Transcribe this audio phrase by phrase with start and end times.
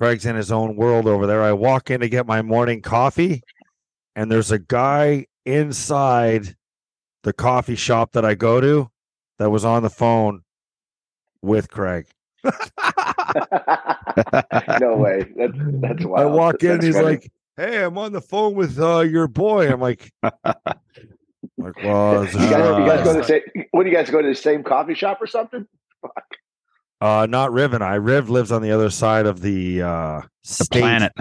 [0.00, 1.42] Craig's in his own world over there.
[1.42, 3.42] I walk in to get my morning coffee,
[4.16, 6.56] and there's a guy inside
[7.22, 8.90] the coffee shop that I go to
[9.38, 10.40] that was on the phone
[11.42, 12.06] with Craig.
[14.80, 15.30] no way.
[15.36, 16.20] That's that's wild.
[16.20, 17.06] I walk in, That's he's funny.
[17.06, 20.32] like, "Hey, I'm on the phone with uh, your boy." I'm like, like,
[21.84, 23.42] well, you guys, you guys go to the same,
[23.72, 25.66] what do you guys go to the same coffee shop or something?
[27.00, 27.94] Uh, not Riv and I.
[27.94, 30.28] Riv lives on the other side of the uh, The
[30.64, 30.80] state.
[30.80, 31.12] planet.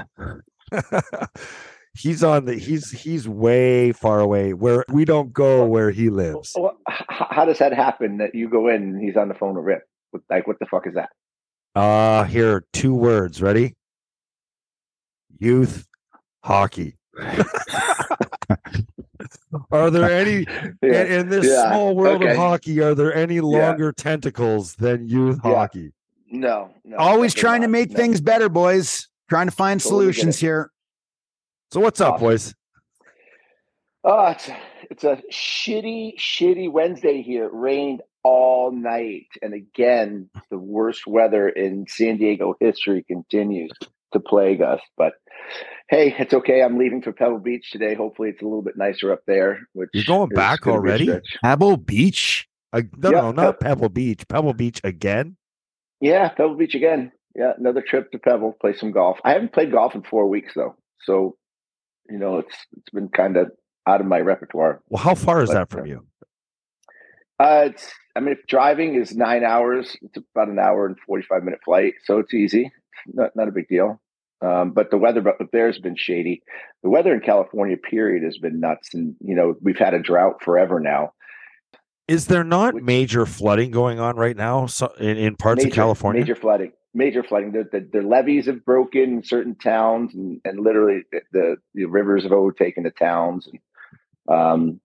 [1.97, 6.51] he's on the he's he's way far away where we don't go where he lives.
[6.57, 9.65] Well, how does that happen that you go in and he's on the phone with
[9.65, 9.79] Riv?
[10.29, 11.09] Like, what the fuck is that?
[11.75, 13.41] Uh here two words.
[13.41, 13.75] Ready?
[15.39, 15.87] Youth
[16.43, 16.97] hockey.
[19.71, 20.45] are there any
[20.81, 21.03] Yeah.
[21.03, 22.31] in, in this yeah, small world okay.
[22.31, 22.79] of hockey?
[22.81, 25.51] Are there any longer tentacles than youth Yeah.
[25.55, 25.91] hockey?
[26.31, 26.97] No, no.
[26.97, 27.97] Always trying to make No.
[27.97, 29.07] things better, boys.
[29.29, 30.71] Trying to find Totally solutions here.
[31.71, 32.25] So what's up, Awesome.
[32.25, 32.55] boys?
[34.03, 34.49] Oh, it's
[34.89, 37.45] it's a shitty, shitty Wednesday here.
[37.45, 43.71] It rained all night, and again, the worst weather in San Diego history continues
[44.13, 44.79] to plague us.
[44.97, 45.13] But
[45.89, 46.61] hey, it's okay.
[46.61, 47.95] I'm leaving for Pebble Beach today.
[47.95, 49.59] Hopefully, it's a little bit nicer up there.
[49.73, 51.19] Which You're going back gonna be already?
[51.43, 52.47] Pebble Beach.
[52.71, 54.27] Uh, no, Yeah, no, not Pebble Beach.
[54.27, 55.35] Pebble Beach again.
[55.99, 57.11] Yeah, Pebble Beach again.
[57.35, 59.19] Yeah, another trip to Pebble, play some golf.
[59.23, 61.35] I haven't played golf in four weeks though, so
[62.09, 63.51] you know it's it's been kind of
[63.87, 64.81] out of my repertoire.
[64.89, 66.05] Well, how far is But, that from uh, you?
[67.39, 71.23] Uh, it's I mean, if driving is nine hours, it's about an hour and forty
[71.23, 72.71] five minute flight, so it's easy.
[73.07, 74.01] Not not a big deal.
[74.41, 76.41] Um, but the weather up there has been shady.
[76.83, 80.41] The weather in California, period, has been nuts, and you know we've had a drought
[80.43, 81.13] forever now.
[82.07, 84.67] Is there not major flooding going on right now
[84.99, 86.21] in, in parts major, of California?
[86.21, 86.71] Major flooding.
[86.95, 87.51] Major flooding.
[87.51, 91.85] The, the, the levees have broken in certain towns, and, and literally the, the, the
[91.85, 93.47] rivers have overtaken the towns.
[93.47, 94.81] And, um,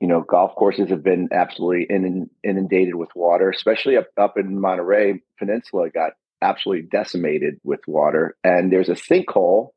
[0.00, 4.60] you know, golf courses have been absolutely inund- inundated with water, especially up, up in
[4.60, 8.36] Monterey Peninsula, got absolutely decimated with water.
[8.44, 9.68] And there's a sinkhole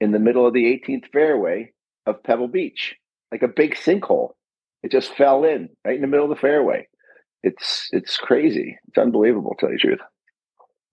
[0.00, 1.72] in the middle of the 18th fairway
[2.06, 2.96] of Pebble Beach,
[3.30, 4.30] like a big sinkhole.
[4.82, 6.88] It just fell in right in the middle of the fairway.
[7.42, 8.78] It's it's crazy.
[8.88, 10.00] It's unbelievable, to tell you the truth.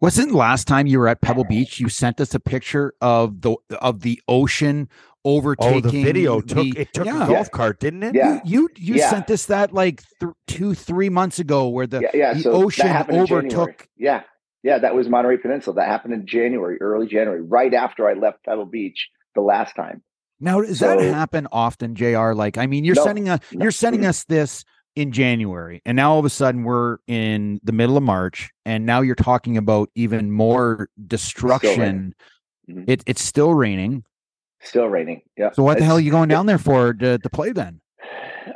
[0.02, 3.56] Wasn't last time you were at Pebble Beach, you sent us a picture of the
[3.82, 4.88] of the ocean
[5.26, 7.26] overtaking Oh, the video took the- it took yeah.
[7.26, 8.16] a golf cart, didn't it?
[8.16, 8.40] Yeah.
[8.46, 9.10] You you, you Yeah.
[9.10, 12.34] sent us that like th- two three months ago, where the yeah, yeah.
[12.34, 13.48] the so ocean that happened in January.
[13.54, 13.88] overtook.
[13.98, 14.24] Yeah,
[14.64, 14.80] yeah.
[14.80, 15.76] That was Monterey Peninsula.
[15.76, 20.02] That happened in January, early January, right after I left Pebble Beach the last time.
[20.40, 22.32] Now, does that happen often, Jr?
[22.34, 23.64] Like, I mean, you're No, sending a no.
[23.64, 24.64] you're sending us this
[24.96, 28.86] in January, and now all of a sudden we're in the middle of March, and
[28.86, 32.14] now you're talking about even more destruction.
[32.70, 32.86] Mhm.
[32.88, 34.04] It, it's still raining.
[34.62, 35.22] Still raining.
[35.38, 35.52] Yeah.
[35.52, 37.82] So what the hell are you going down there for to, to play then?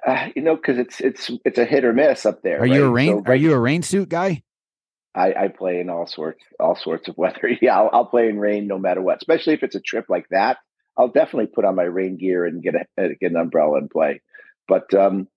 [0.06, 2.60] Uh, you know, because it's it's it's a hit or miss up there.
[2.60, 3.24] Are you a rain?
[3.26, 4.44] So are you a rain suit guy?
[5.16, 7.50] I, I play in all sorts all sorts of weather.
[7.62, 9.18] Yeah, I'll, I'll play in rain no matter what.
[9.18, 10.58] Especially if it's a trip like that,
[10.98, 13.90] I'll definitely put on my rain gear and get a uh, get an umbrella and
[13.90, 14.22] play.
[14.68, 15.28] But um,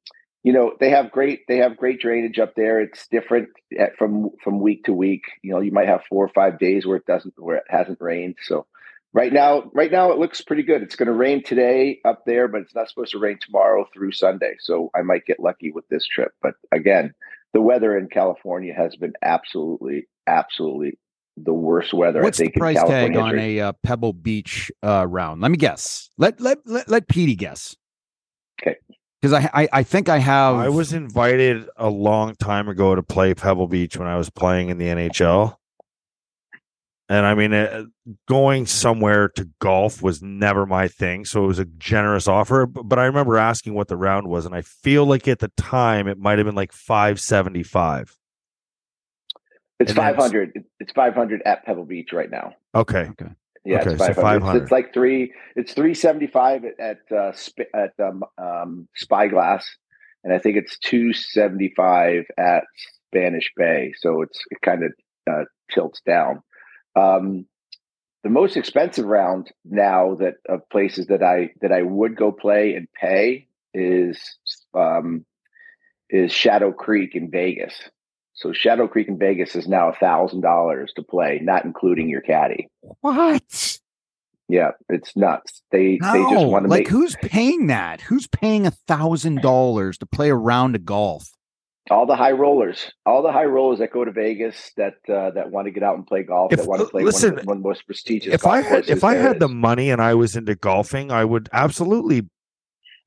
[0.42, 2.81] you know they have great they have great drainage up there.
[2.81, 3.48] It's different
[3.78, 5.22] at- from from week to week.
[5.42, 8.00] You know you might have four or five days where it doesn't where it hasn't
[8.00, 8.37] rained.
[8.43, 8.66] So
[9.12, 10.82] right now right now it looks pretty good.
[10.82, 14.12] It's going to rain today up there, but it's not supposed to rain tomorrow through
[14.12, 14.56] Sunday.
[14.60, 16.32] So I might get lucky with this trip.
[16.43, 17.12] But again,
[17.56, 20.99] the weather in California has been absolutely, absolutely
[21.39, 22.22] the worst weather.
[22.22, 23.61] What's I the price in tag on history.
[23.61, 25.41] a uh, Pebble Beach uh, round?
[25.41, 26.11] Let me guess.
[26.19, 27.75] Let let let, let Petey guess.
[28.61, 28.77] Okay.
[29.22, 30.56] Because I, I I think I have.
[30.56, 34.69] I was invited a long time ago to play Pebble Beach when I was playing
[34.69, 35.56] in the NHL.
[37.09, 37.84] And I mean, uh,
[38.27, 41.25] going somewhere to golf was never my thing.
[41.25, 42.67] So it was a generous offer.
[42.67, 44.44] b- But I remember asking what the round was.
[44.44, 48.17] And I feel like at the time it might have been like 575.
[49.79, 50.64] It's and five hundred.
[50.81, 52.55] It's five hundred at Pebble Beach right now.
[52.75, 53.11] Okay.
[53.64, 54.41] Yeah, Okay, it's so five hundred.
[54.41, 54.62] 500.
[54.62, 55.32] It's like three.
[55.55, 59.67] It's three seventy five at at, uh, Sp- at um, um, Spyglass,
[60.25, 62.64] and I think it's two seventy five at
[63.11, 63.93] Spanish Bay.
[63.99, 64.93] So it's it kind of
[65.31, 66.41] uh, tilts down.
[66.96, 67.46] Um,
[68.25, 72.75] the most expensive round now that of places that I that I would go play
[72.75, 74.19] and pay is
[74.75, 75.25] um,
[76.10, 77.75] is Shadow Creek in Vegas.
[78.34, 82.20] So Shadow Creek in Vegas is now a thousand dollars to play, not including your
[82.20, 82.69] caddy.
[83.00, 83.78] what?
[84.48, 85.62] Yeah, it's nuts.
[85.70, 88.00] They No, they just want to like make who's paying that?
[88.02, 91.31] Who's paying a thousand dollars to play a round of golf?
[91.91, 95.50] All the high rollers, all the high rollers that go to Vegas that uh, that
[95.50, 97.44] want to get out and play golf, If- that want to play listen, one, of
[97.44, 98.35] the, one of the most prestigious.
[98.35, 101.49] if I had if I had the money and I was into golfing, I would
[101.53, 102.29] absolutely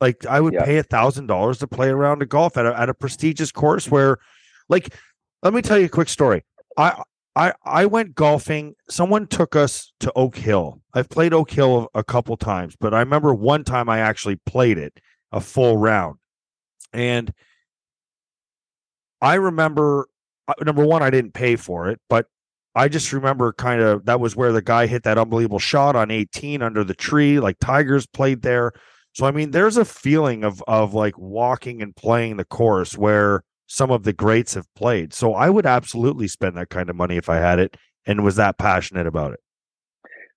[0.01, 0.65] like I would Yeah.
[0.65, 3.89] pay a thousand dollars to play around a golf at a, at a prestigious course
[3.91, 4.17] where
[4.69, 4.93] like
[5.43, 6.43] let me tell you a quick story.
[6.77, 7.01] I
[7.35, 8.75] I I went golfing.
[8.89, 10.81] Someone took us to Oak Hill.
[10.93, 14.77] I've played Oak Hill a couple times, but I remember one time I actually played
[14.77, 14.99] it
[15.31, 16.17] a full round.
[16.93, 17.33] And
[19.21, 20.07] I remember
[20.47, 22.27] uh, number one, I didn't pay for it, but
[22.75, 26.11] I just remember kind of that was where the guy hit that unbelievable shot on
[26.11, 27.39] 18 under the tree.
[27.39, 28.71] Like Tigers played there.
[29.13, 33.43] So I mean, there's a feeling of of like walking and playing the course where
[33.67, 35.13] some of the greats have played.
[35.13, 38.35] So I would absolutely spend that kind of money if I had it and was
[38.37, 39.39] that passionate about it.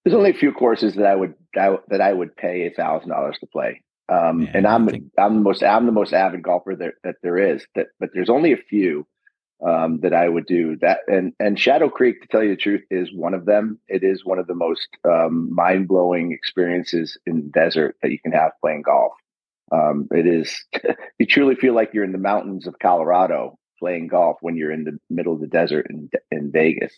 [0.05, 3.11] There's only a few courses that I would that, that I would pay a thousand
[3.11, 3.83] dollars to play.
[4.09, 7.39] Um, and I'm think- I'm the most I'm the most avid golfer there that there
[7.39, 7.67] is.
[7.75, 9.07] That but there's only a few
[9.67, 11.01] um, that I would do that.
[11.07, 13.79] And and Shadow Creek, to tell you the truth, is one of them.
[13.89, 18.19] It is one of the most um, mind blowing experiences in the desert that you
[18.19, 19.13] can have playing golf.
[19.71, 20.65] Um, it is
[21.19, 24.85] you truly feel like you're in the mountains of Colorado playing golf when you're in
[24.85, 26.93] the middle of the desert in in Vegas.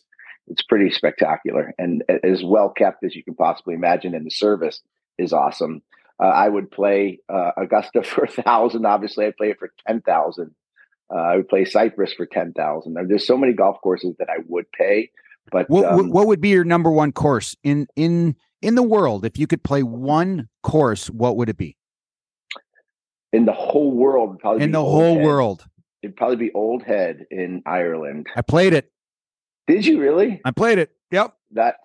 [0.46, 4.14] It's pretty spectacular and as well kept as you can possibly imagine.
[4.14, 4.82] And the service
[5.16, 5.82] is awesome.
[6.22, 8.86] Uh, I would play uh, Augusta for a thousand.
[8.86, 10.54] Obviously, I'd play it for ten thousand.
[11.14, 12.96] Uh, I would play Cypress for ten thousand.
[13.08, 15.10] There's so many golf courses that I would pay,
[15.50, 18.82] but What, um, what what would be your number one course in in in the
[18.82, 19.24] world?
[19.24, 21.76] If you could play one course, what would it be
[23.32, 25.24] in the whole world, probably in the whole Head.
[25.24, 25.66] world?
[26.04, 28.26] it'd probably be Old Head in Ireland.
[28.36, 28.92] I played it.
[29.66, 30.40] Did you really?
[30.44, 30.90] I played it.
[31.10, 31.34] Yep.
[31.50, 31.78] That's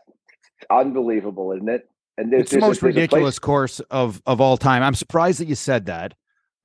[0.69, 1.88] unbelievable, isn't it?
[2.19, 4.83] And there's, It's the there's a- most ridiculous course of of all time.
[4.83, 6.15] I'm surprised that you said that.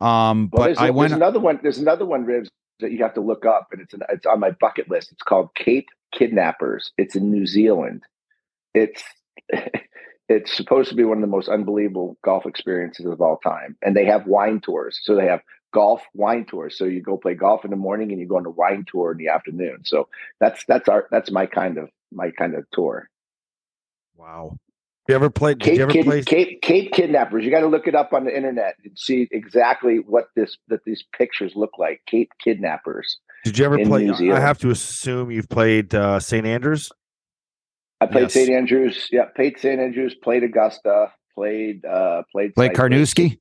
[0.00, 1.12] Um, Well, but there's, I there's went.
[1.12, 1.60] another one.
[1.62, 2.48] There's another one, Rivs,
[2.80, 5.12] that you have to look up, and it's an, it's on my bucket list.
[5.12, 6.90] It's called Cape Kidnappers.
[6.98, 8.02] It's in New Zealand.
[8.74, 9.02] It's
[10.28, 13.96] it's supposed to be one of the most unbelievable golf experiences of all time, and
[13.96, 14.98] they have wine tours.
[15.04, 15.40] So they have
[15.72, 16.76] golf wine tours.
[16.76, 19.12] So you go play golf in the morning, and you go on a wine tour
[19.12, 19.82] in the afternoon.
[19.84, 20.08] So
[20.40, 23.08] that's that's our that's my kind of my kind of tour.
[24.16, 24.58] Wow.
[25.08, 25.58] You ever played?
[25.58, 26.22] Did Cape, you ever Kid- play?
[26.22, 27.44] Cape Cape Kidnappers.
[27.44, 30.80] You got to look it up on the internet and see exactly what this that
[30.86, 32.00] these pictures look like.
[32.06, 33.18] Cape Kidnappers.
[33.44, 34.08] Did you ever play?
[34.08, 36.46] I have to assume you've played uh, St.
[36.46, 36.90] Andrews.
[38.00, 38.32] I played Yes.
[38.34, 38.50] St.
[38.50, 39.08] Andrews.
[39.12, 39.78] Yeah, played St.
[39.80, 40.14] Andrews.
[40.22, 41.12] Played Augusta.
[41.34, 43.40] Played uh played Play Cypress, Carnoustie.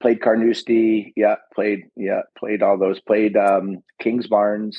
[0.00, 1.12] Played Carnoustie.
[1.16, 3.00] Yeah, played yeah played all those.
[3.00, 4.76] Played um Kingsbarns.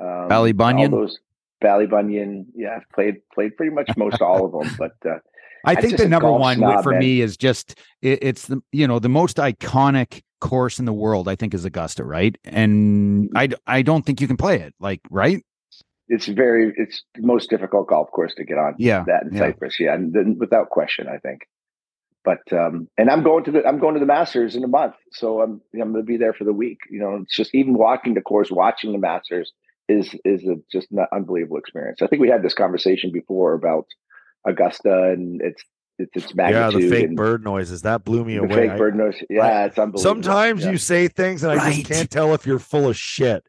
[0.00, 0.92] Um, Ballybunion?
[0.92, 1.18] All those
[1.62, 2.46] Ballybunion.
[2.54, 4.74] Yeah, I've played played pretty much most all of them.
[4.78, 5.18] But uh,
[5.64, 7.00] I think the number one snob, for man.
[7.00, 11.28] me is just it, it's the you know the most iconic course in the world.
[11.28, 12.36] I think is Augusta, right?
[12.44, 15.44] And I I don't think you can play it like right.
[16.08, 18.74] it's very it's the most difficult golf course to get on.
[18.78, 19.40] Yeah, that in yeah.
[19.40, 19.78] Cypress.
[19.78, 21.42] Yeah, and then without question, I think.
[22.24, 24.94] But um, and I'm going to the I'm going to the Masters in a month,
[25.12, 26.78] so I'm I'm going to be there for the week.
[26.90, 29.52] You know, it's just even walking the course, watching the Masters
[29.90, 32.00] is is a just an unbelievable experience.
[32.02, 33.86] I think we had this conversation before about
[34.46, 35.62] Augusta and its
[35.98, 38.54] its its Yeah, the fake and bird noises that blew me the away.
[38.54, 39.16] fake I- bird noise.
[39.28, 40.00] Yeah, it's unbelievable.
[40.02, 40.70] sometimes Yeah.
[40.70, 41.74] you say things and I Right.
[41.74, 43.42] just can't tell if you're full of shit.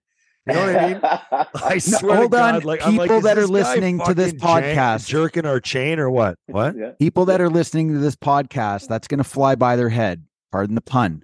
[0.48, 1.02] You know what I mean?
[1.64, 4.34] I swear hold to God, on, like I'm like, people that are listening to this
[4.34, 4.42] fucking
[4.76, 5.08] jan- podcast.
[5.08, 6.36] jerking our chain or what?
[6.48, 6.76] What?
[6.76, 6.92] yeah.
[7.00, 10.24] People that are listening to this podcast, that's going to fly by their head.
[10.52, 11.22] Pardon the pun.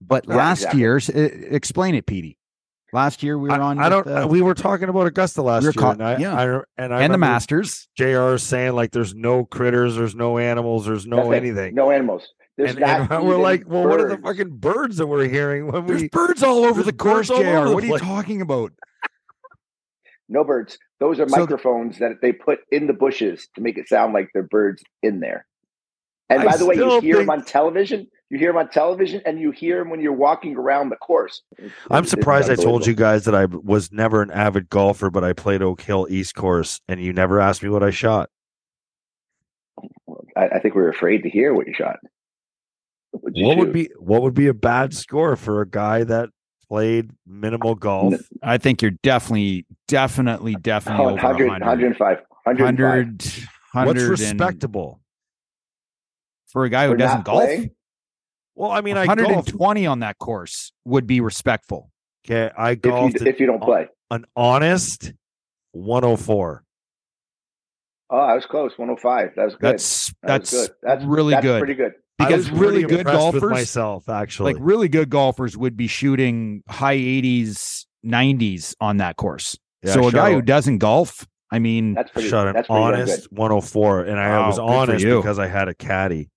[0.00, 0.80] But Yeah, last exactly.
[0.80, 2.38] year's, uh, explain it, Petey.
[2.94, 3.78] Last year we were I, on.
[3.80, 4.06] I don't.
[4.06, 6.32] with, uh, we were talking about Augusta last we year, ca- and I, yeah.
[6.40, 7.88] I and I and the Masters.
[7.96, 8.36] Jr.
[8.36, 11.34] saying like, "There's no critters, there's no animals, there's no Nothing.
[11.34, 12.28] anything." No animals.
[12.56, 15.26] There's and, not and we're even like, "Well, what are the fucking birds that we're
[15.26, 17.34] hearing when There's we?" birds all over the course, Jr.
[17.34, 18.70] over the What are you talking about?
[20.28, 20.78] No birds.
[21.00, 24.14] Those are So the- microphones that they put in the bushes to make it sound
[24.14, 25.46] like there are birds in there.
[26.30, 28.06] And I by the way, you still hear them on television.
[28.34, 31.42] You hear them on television, and you hear them when you're walking around the course.
[31.56, 35.22] It's- I'm surprised I told you guys that I was never an avid golfer, but
[35.22, 38.30] I played Oak Hill East Course, and you never asked me what I shot.
[40.36, 42.00] I, I think we were afraid to hear what you shot.
[43.12, 46.30] What'd you What would be what would be a bad score for a guy that
[46.68, 48.14] played minimal golf?
[48.42, 51.98] I think you're definitely, definitely, definitely Oh, over 100, 100.
[51.98, 52.18] 105.
[52.42, 52.58] 105.
[52.66, 53.38] 100, What's
[53.72, 55.00] 100 and- respectable?
[56.48, 57.42] for a guy who doesn't golf?
[57.44, 57.70] playing?
[58.54, 59.18] Well, I mean, I golf.
[59.18, 61.90] 120 on that course would be respectful.
[62.26, 63.88] Okay, I If you, if you don't play.
[64.10, 65.12] an honest
[65.72, 66.64] 104.
[68.10, 68.72] Oh, I was close.
[68.78, 69.32] 105.
[69.36, 69.60] That was good.
[69.72, 70.76] That's That that's was good.
[70.82, 71.58] That's really that's good.
[71.60, 71.92] Pretty good.
[72.20, 74.54] I because was really good impressed with golfers, myself, actually.
[74.54, 79.58] like really good golfers, would be shooting high 80s, 90s on that course.
[79.82, 82.28] Yeah, so a guy shut who doesn't golf, I mean, That's pretty.
[82.28, 85.66] shot an that's pretty damn honest 104, and I Wow, was honest because I had
[85.68, 86.30] a caddy.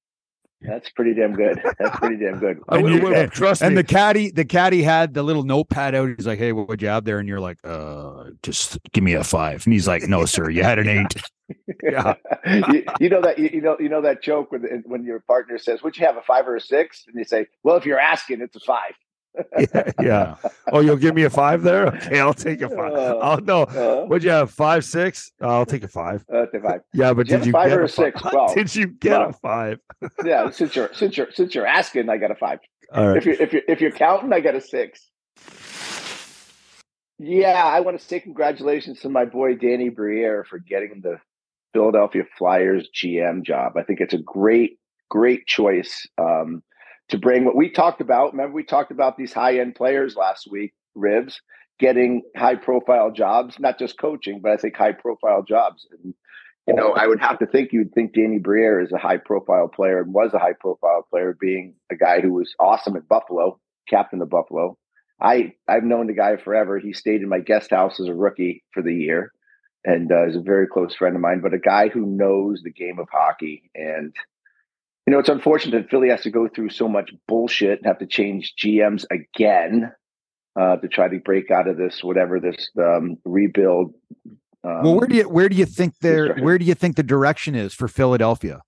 [0.61, 0.69] Good.
[0.71, 1.61] That's pretty damn good.
[1.79, 2.59] That's pretty damn good.
[2.69, 3.81] I What knew was Trust and me.
[3.81, 6.09] the caddy, the caddy had the little notepad out.
[6.15, 9.13] He's like, "Hey, what would you have there?" And you're like, "Uh, just give me
[9.13, 9.65] a five.
[9.65, 11.13] And he's like, "No, sir, you had an eight.
[11.81, 12.15] Yeah.
[12.45, 15.57] you, you know that you, you know you know that joke when when your partner
[15.57, 17.05] says, "Would you have a five or a six?
[17.07, 18.91] And you say, "Well, if you're asking, it's a five.
[19.59, 20.35] yeah, yeah.
[20.71, 21.87] Oh, you'll give me a five there?
[21.87, 22.93] Okay, I'll take a five.
[22.93, 23.63] Uh, Oh no.
[23.63, 24.51] Uh, What'd you have?
[24.51, 25.31] Five, six?
[25.41, 26.25] I'll take a five.
[26.33, 26.81] uh, five.
[26.93, 28.21] Yeah, but Did you did you, five get or a six?
[28.21, 28.33] five?
[28.33, 29.79] Well, did you get a five?
[30.25, 32.59] Yeah, since you're since you're since you're asking, I got a five.
[32.93, 33.17] All right.
[33.17, 35.09] If you're if you're if you're counting, I got a six.
[37.19, 41.17] Yeah, I want to say congratulations to my boy Danny Briere for getting the
[41.73, 43.75] Philadelphia Flyers GM job.
[43.75, 44.77] I think it's a great,
[45.09, 46.61] great choice um,
[47.09, 48.33] to bring what we talked about.
[48.33, 51.35] Remember, we talked about these high end players last week, Rivs,
[51.79, 55.87] getting high profile jobs, not just coaching, but I think high profile jobs.
[55.91, 56.13] And,
[56.67, 59.69] you know, I would have to think you'd think Danny Briere is a high profile
[59.69, 63.59] player and was a high profile player, being a guy who was awesome at Buffalo,
[63.87, 64.77] captain of Buffalo.
[65.19, 66.77] I I've known the guy forever.
[66.77, 69.31] He stayed in my guest house as a rookie for the year,
[69.83, 71.39] and uh, is a very close friend of mine.
[71.41, 74.13] But a guy who knows the game of hockey, and
[75.07, 77.99] you know, it's unfortunate that Philly has to go through so much bullshit and have
[77.99, 79.93] to change GMs again
[80.59, 83.93] uh, to try to break out of this whatever this um, rebuild.
[84.65, 87.03] Um, well, where do you where do you think there where do you think the
[87.03, 88.61] direction is for Philadelphia?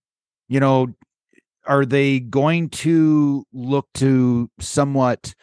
[0.47, 0.87] You know,
[1.65, 5.35] are they going to look to somewhat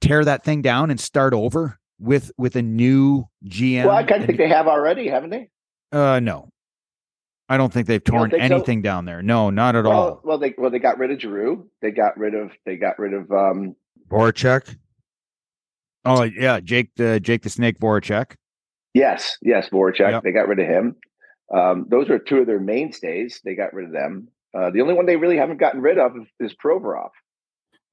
[0.00, 3.86] tear that thing down and start over with with a new GM?
[3.86, 5.50] well, I kind of think they have already, haven't they?
[5.92, 6.48] uh no.
[7.48, 8.54] I don't think they've torn think so?
[8.56, 9.22] anything down there.
[9.22, 10.20] No, not at Well, all.
[10.24, 11.68] well, they well they got rid of Giroux.
[11.82, 13.76] They got rid of they got rid of um,
[14.08, 14.76] Voracek.
[16.04, 18.34] Oh yeah, Jake the Jake the Snake Voracek.
[18.94, 20.10] Yes, yes, Voracek.
[20.10, 20.22] Yep.
[20.22, 20.96] They got rid of him.
[21.54, 23.40] Um, those are two of their mainstays.
[23.44, 24.28] They got rid of them.
[24.56, 27.10] Uh, the only one they really haven't gotten rid of is Provorov.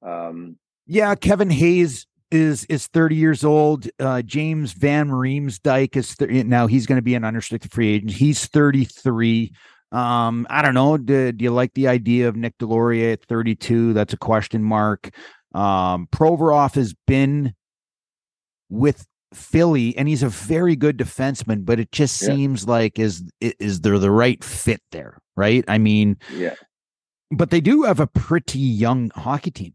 [0.04, 0.56] Um,
[0.86, 3.88] Yeah, Kevin Hayes is is 30 years old.
[3.98, 8.10] Uh, James Van Riemsdyk is 30, now he's going to be an unrestricted free agent.
[8.12, 9.52] He's 33.
[9.92, 10.98] Um, I don't know.
[10.98, 13.92] Do, do you like the idea of Nick Deslauriers at 32?
[13.92, 15.10] That's a question mark.
[15.54, 17.54] Um, Provorov has been
[18.68, 22.28] with Philly, and he's a very good defenseman, but it just Yeah.
[22.28, 25.64] seems like is is there the right fit there, right?
[25.68, 26.54] I mean, yeah,
[27.30, 29.74] but they do have a pretty young hockey team.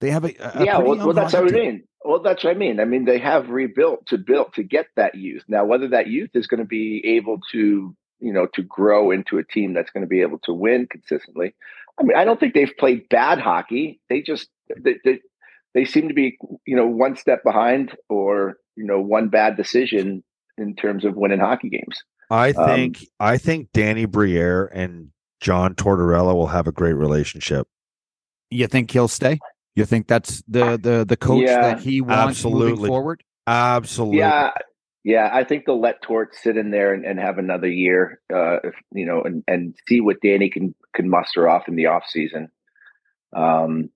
[0.00, 0.78] They have a, a yeah.
[0.78, 1.66] Well, well, that's hockey what I team.
[1.72, 1.82] mean.
[2.04, 2.80] Well, that's what I mean.
[2.80, 5.44] I mean, they have rebuilt to build to get that youth.
[5.48, 9.38] Now, whether that youth is going to be able to, you know, to grow into
[9.38, 11.54] a team that's going to be able to win consistently.
[11.98, 14.00] I mean, I don't think they've played bad hockey.
[14.08, 14.48] They just
[14.82, 15.20] they, they,
[15.74, 20.24] they seem to be, you know, one step behind or you know one bad decision
[20.56, 22.02] in terms of winning hockey games.
[22.30, 27.66] I Um, think I think Danny Briere and John Tortorella will have a great relationship.
[28.50, 29.38] You think he'll stay?
[29.76, 32.88] You think that's the the the coach Yeah, that he wants moving absolutely.
[32.88, 33.22] forward?
[33.46, 34.18] Absolutely.
[34.18, 34.50] Yeah,
[35.04, 35.30] yeah.
[35.32, 38.74] I think they'll let Tort sit in there and, and have another year, uh, if,
[38.92, 42.48] you know, and, and see what Danny can can muster off in the off season.
[43.34, 43.90] Um,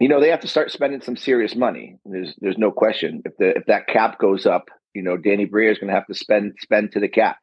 [0.00, 1.98] you know, they have to start spending some serious money.
[2.04, 3.22] There's there's no question.
[3.24, 6.06] If the if that cap goes up, you know, Danny Briere is going to have
[6.06, 7.36] to spend spend to the cap.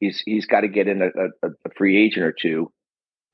[0.00, 2.70] He's he's got to get in a, a, a free agent or two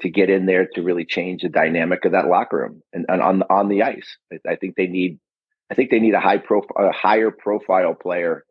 [0.01, 3.21] to get in there to really change the dynamic of that locker room and, and
[3.21, 4.17] on on the ice.
[4.33, 5.19] I, I think they need
[5.71, 8.45] I think they need a high profile a higher profile player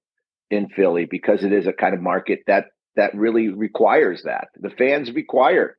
[0.49, 4.47] in Philly because it is a kind of market that that really requires that.
[4.59, 5.77] The fans require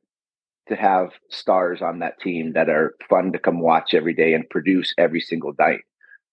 [0.69, 4.49] to have stars on that team that are fun to come watch every day and
[4.49, 5.81] produce every single night.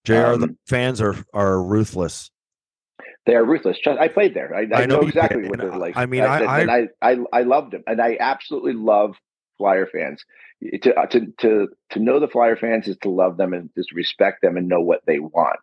[0.05, 2.31] JR, the Um, fans are are ruthless.
[3.27, 3.79] They are ruthless.
[3.85, 4.55] I played there.
[4.55, 5.97] I, I, I know know, exactly what they're like.
[5.97, 9.17] I mean, I- I, I, I loved them, and I absolutely love
[9.59, 10.25] Flyer fans.
[10.83, 14.43] To, to to to know the Flyer fans is to love them and just respect
[14.43, 15.61] them and know what they want.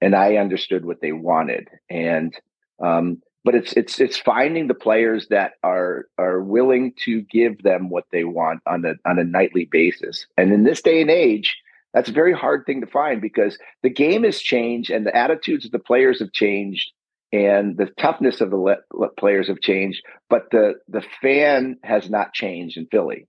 [0.00, 2.34] And I understood what they wanted, and
[2.82, 7.88] um, but it's it's it's finding the players that are are willing to give them
[7.88, 10.26] what they want on a on a nightly basis.
[10.36, 11.56] And in this day and age,
[11.92, 15.64] that's a very hard thing to find because the game has changed and the attitudes
[15.64, 16.92] of the players have changed
[17.32, 22.10] and the toughness of the le- le- players have changed, but the the fan has
[22.10, 23.26] not changed in Philly.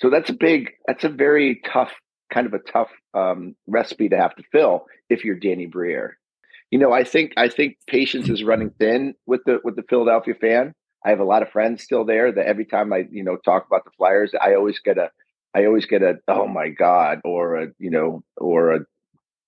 [0.00, 1.92] So that's a big, that's a very tough,
[2.32, 6.18] kind of a tough um, recipe to have to fill if you're Danny Briere.
[6.70, 10.34] You know, I think I think patience is running thin with the with the Philadelphia
[10.34, 10.74] fan.
[11.04, 13.66] I have a lot of friends still there that every time I you know talk
[13.66, 15.10] about the Flyers, I always get a
[15.54, 18.80] I always get a oh my god or a you know or a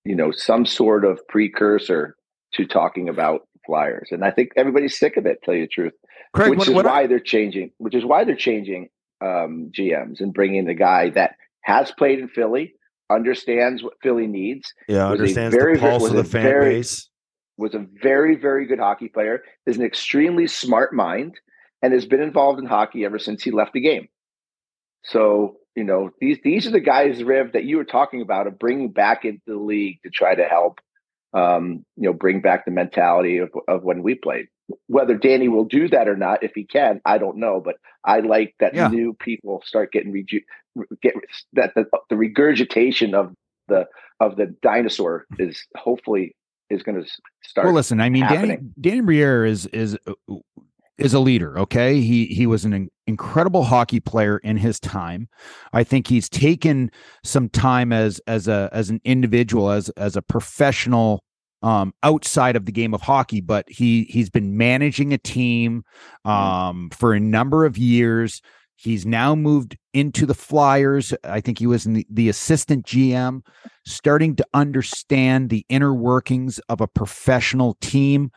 [0.07, 2.15] you know, some sort of precursor
[2.53, 4.07] to talking about Flyers.
[4.11, 5.93] And I think everybody's sick of it, tell you the truth.
[6.33, 7.69] Craig, which what, is what why they're changing.
[7.77, 8.89] Which is why they're changing
[9.21, 12.73] um, GMs and bringing the guy that has played in Philly,
[13.11, 16.43] understands what Philly needs, yeah, understands very, the very- pulse was of a the fan
[16.43, 17.09] very- base.
[17.57, 21.35] was a very, very good hockey player, is an extremely smart mind,
[21.81, 24.07] and has been involved in hockey ever since he left the game.
[25.03, 28.59] So, you know, these these are the guys, Riv, that you were talking about of
[28.59, 30.79] bringing back into the league to try to help,
[31.37, 34.47] um, you know, bring back the mentality of, of when we played.
[34.87, 37.61] Whether Danny will do that or not, if he can, I don't know.
[37.63, 38.87] But I like that Yeah.
[38.87, 40.41] new people start getting reju-
[41.01, 41.13] get
[41.53, 43.33] that the, the regurgitation of
[43.67, 43.85] the
[44.19, 46.35] of the dinosaur is hopefully
[46.69, 47.09] is going to
[47.43, 47.65] start.
[47.65, 48.73] Well, listen, I mean, Danny, happening.
[48.81, 50.35] Danny Briere is is uh,
[50.97, 51.57] is a leader.
[51.59, 55.29] Okay, he he was an incredible hockey player in his time.
[55.71, 56.91] I think he's taken
[57.23, 61.23] some time as as a as an individual, as as a professional
[61.63, 65.83] um outside of the game of hockey but he he's been managing a team
[66.25, 68.41] um for a number of years.
[68.79, 71.11] He's now moved into the flyers.
[71.23, 73.41] I think he was in the, the assistant gm
[73.85, 78.31] starting to understand the inner workings of a professional team.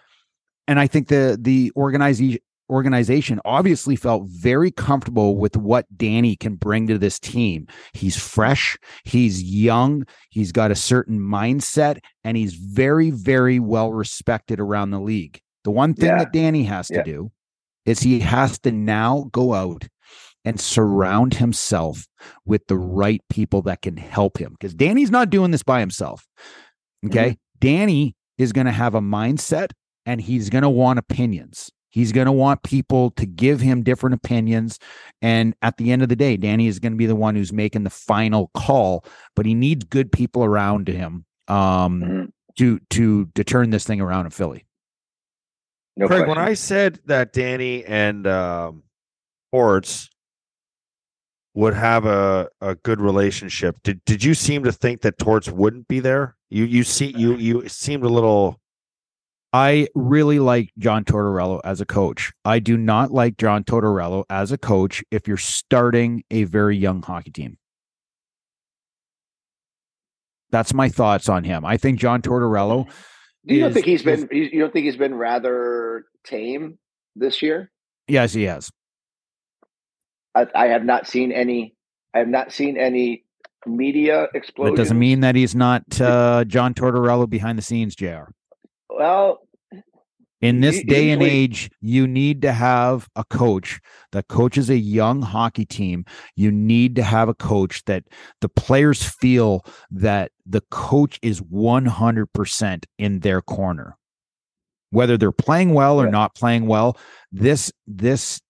[0.67, 6.55] And i think the the organization organization obviously felt very comfortable with what Danny can
[6.55, 7.67] bring to this team.
[7.93, 14.61] He's fresh, he's young, he's got a certain mindset and he's very very well respected
[14.61, 15.41] around the league.
[15.65, 16.19] The one thing Yeah.
[16.19, 17.03] that Danny has to Yeah.
[17.03, 17.33] do
[17.85, 19.89] is he has to now go out
[20.45, 22.07] and surround himself
[22.47, 26.27] with the right people that can help him because Danny's not doing this by himself.
[27.05, 27.19] Mm-hmm.
[27.19, 27.39] Okay.
[27.59, 29.73] Danny is going to have a mindset
[30.07, 31.71] and he's going to want opinions.
[31.91, 34.79] He's going to want people to give him different opinions.
[35.21, 37.53] And at the end of the day, Danny is going to be the one who's
[37.53, 39.05] making the final call,
[39.37, 42.33] but he needs good people around him um, Mhm.
[42.59, 44.67] to, to, to turn this thing around in Philly.
[45.97, 46.29] No Craig, question.
[46.29, 48.85] when I said that Danny and um,
[49.53, 50.09] Torts
[51.55, 55.89] would have a, a good relationship, did did you seem to think that Torts wouldn't
[55.89, 56.37] be there?
[56.49, 58.60] You you see you you seemed a little
[59.53, 62.33] I really like John Tortorella as a coach.
[62.45, 67.03] I do not like John Tortorella as a coach if you're starting a very young
[67.03, 67.59] hockey team.
[70.51, 71.65] That's my thoughts on him.
[71.65, 72.89] I think John Tortorella,
[73.45, 76.79] you don't is- think he's been you you don't think he's been rather tame
[77.17, 77.71] this year?
[78.09, 78.71] yes, he has.
[80.35, 81.75] I, I have not seen any.
[82.15, 83.25] I have not seen any
[83.67, 84.75] media explosion.
[84.75, 88.31] That doesn't mean that he's not uh, John Tortorella behind the scenes, JR.
[88.97, 89.41] Well,
[90.41, 93.79] In this U- day and age, you need to have a coach
[94.13, 96.05] that coaches a young hockey team.
[96.35, 98.05] You need to have a coach that
[98.41, 103.97] the players feel that the coach is 100% in their corner.
[104.91, 106.11] Whether they're playing well or Yeah.
[106.11, 106.97] not playing well,
[107.31, 108.41] this this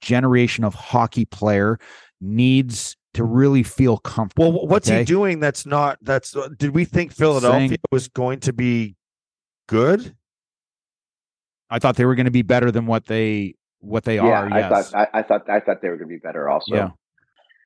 [0.00, 1.78] generation of hockey player
[2.20, 4.52] needs to really feel comfortable.
[4.52, 4.66] well.
[4.66, 5.00] What's okay?
[5.00, 5.38] he doing?
[5.40, 5.98] That's not.
[6.00, 6.34] That's.
[6.36, 8.96] uh, Did we think Philadelphia Saying- was going to be
[9.66, 10.14] good?
[11.70, 14.52] I thought they were going to be better than what they what they yeah, are.
[14.52, 14.90] I Yes.
[14.90, 16.48] thought I, I thought I thought they were going to be better.
[16.48, 16.90] Also, yeah.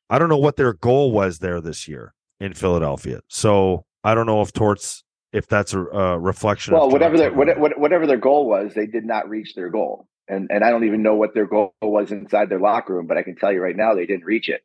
[0.08, 3.20] I don't know what their goal was there this year in Philadelphia.
[3.28, 6.74] So I don't know if Torts if that's a, a reflection.
[6.74, 10.48] Well, whatever their what, whatever their goal was, they did not reach their goal, and
[10.50, 13.06] and I don't even know what their goal was inside their locker room.
[13.06, 14.62] But I can tell you right now, they didn't reach it.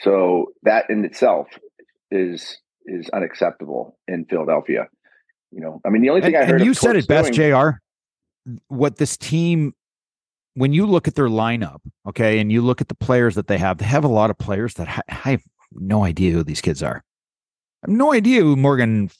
[0.00, 1.48] So that in itself
[2.10, 4.88] is is unacceptable in Philadelphia.
[5.54, 7.32] You know, I mean, the only thing and, I heard and you said it best,
[7.32, 7.70] doing- Jr.
[8.68, 9.72] What this team,
[10.54, 13.56] when you look at their lineup, okay, and you look at the players that they
[13.58, 16.60] have, they have a lot of players that ha- I have no idea who these
[16.60, 17.04] kids are.
[17.84, 19.10] I have no idea who Morgan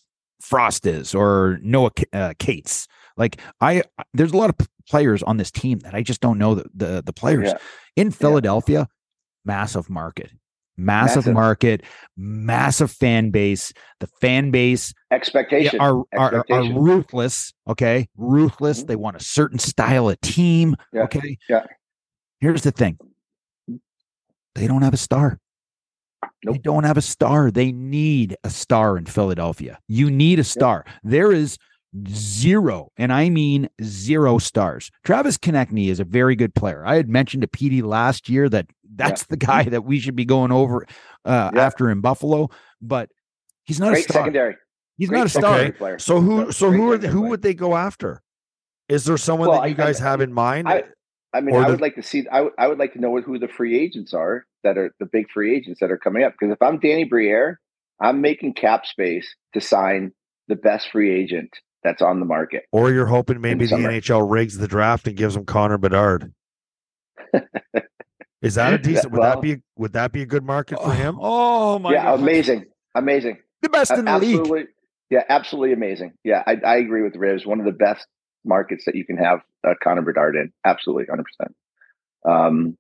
[0.43, 2.87] Frost is or Noah uh, Cates.
[3.17, 6.57] Like I, there's a lot of players on this team that I just don't know
[6.57, 7.59] the the, the players Yeah.
[7.97, 8.89] in Philadelphia.
[9.47, 10.31] Massive market,
[10.77, 11.35] massive, Massive.
[11.35, 11.83] market,
[12.17, 13.73] massive fan base.
[14.01, 15.79] The fan base expectation.
[15.81, 17.53] yeah, are, are are ruthless.
[17.69, 18.83] Okay, ruthless.
[18.83, 18.87] Mhm.
[18.89, 20.77] They want a certain style of team.
[20.93, 21.39] Yeah, Okay.
[21.49, 21.65] yeah.
[22.41, 22.99] Here's the thing.
[24.55, 25.39] They don't have a star.
[26.47, 27.51] They don't have a star.
[27.51, 29.79] They need a star in Philadelphia.
[29.89, 30.85] You need a star.
[31.03, 31.57] There is
[32.09, 34.91] zero, and I mean zero stars.
[35.05, 36.85] Travis Konecny is a very good player.
[36.87, 40.25] I had mentioned to PD last year that that's the guy that we should be
[40.25, 40.85] going over
[41.25, 41.61] uh, Yeah.
[41.67, 42.49] after in Buffalo,
[42.81, 43.11] but
[43.65, 44.23] he's not a star.
[44.23, 44.57] secondary.
[44.97, 45.73] He's Great not a star.
[45.73, 45.99] player.
[45.99, 47.31] So who so great who are who player.
[47.31, 48.23] would they go after?
[48.89, 50.69] Is there someone Well, that you I- I- guys have in mind?
[50.69, 50.85] I-
[51.33, 52.29] I mean, I the- would like to see.
[52.29, 55.07] I would, I would like to know who the free agents are that are the
[55.07, 56.33] big free agents that are coming up.
[56.39, 57.59] Because if I'm Danny Briere,
[58.01, 60.13] I'm making cap space to sign
[60.47, 61.51] the best free agent
[61.85, 62.65] that's on the market.
[62.73, 63.77] Or you're hoping maybe the.
[63.77, 66.33] NHL rigs the draft and gives them Connor Bedard.
[68.43, 69.13] Is that a decent?
[69.13, 69.63] Would Well- that be?
[69.77, 71.19] Would that be a good market for him?
[71.21, 72.21] Oh my yeah, God.
[72.21, 74.67] amazing, amazing, The best in the league.
[75.11, 76.15] Yeah, absolutely amazing.
[76.25, 77.47] Yeah, I, I agree with Rivs.
[77.47, 78.07] One of the best
[78.45, 80.53] markets that you can have uh, Connor Bedard in.
[80.65, 81.57] Absolutely, hundred percent.
[82.27, 82.77] Um,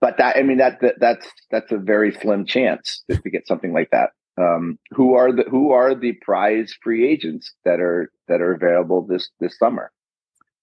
[0.00, 3.46] but that I mean that, that that's that's a very slim chance to, to get
[3.46, 4.10] something like that.
[4.36, 9.06] Um, who are the who are the prize free agents that are that are available
[9.06, 9.92] this this summer?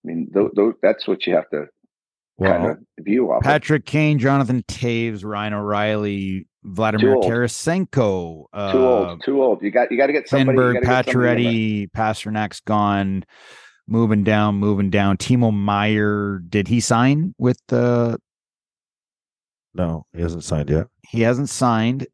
[0.04, 1.68] I mean, th- th- that's what you have to
[2.44, 3.38] kind of view off.
[3.38, 3.44] of.
[3.44, 7.30] Patrick Kane, Jonathan Toews, Ryan O'Reilly, Vladimir Too.
[7.30, 9.62] Tarasenko, uh, Too old, too old.
[9.62, 10.58] You got you got to get somebody.
[10.58, 11.54] you Lindbergh, gotta get somebody in there.
[11.54, 13.24] Pacioretty, Pastrnak's gone,
[13.88, 15.18] moving down, moving down.
[15.18, 18.18] Timo Meier, did he sign with the?
[19.74, 20.88] no, he hasn't signed yet.
[21.08, 22.08] He hasn't signed.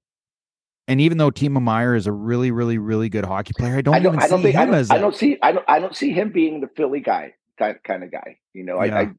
[0.89, 3.93] And even though Timo Meier is a really, really, really good hockey player, I don't,
[3.95, 4.13] I don't.
[4.15, 4.55] even I don't see think.
[4.55, 4.89] I him don't, as.
[4.91, 5.37] I a- don't see.
[5.41, 5.65] I don't.
[5.67, 8.37] I don't see him being the Philly guy kind kind of guy.
[8.53, 8.81] You know.
[8.83, 8.95] Yeah.
[8.95, 9.09] I, I.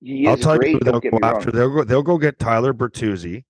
[0.00, 0.72] He I'll is tell great.
[0.72, 1.50] you who they'll Don't get go me after.
[1.50, 1.56] wrong.
[1.56, 1.84] They'll go.
[1.84, 3.44] They'll go get Tyler Bertuzzi.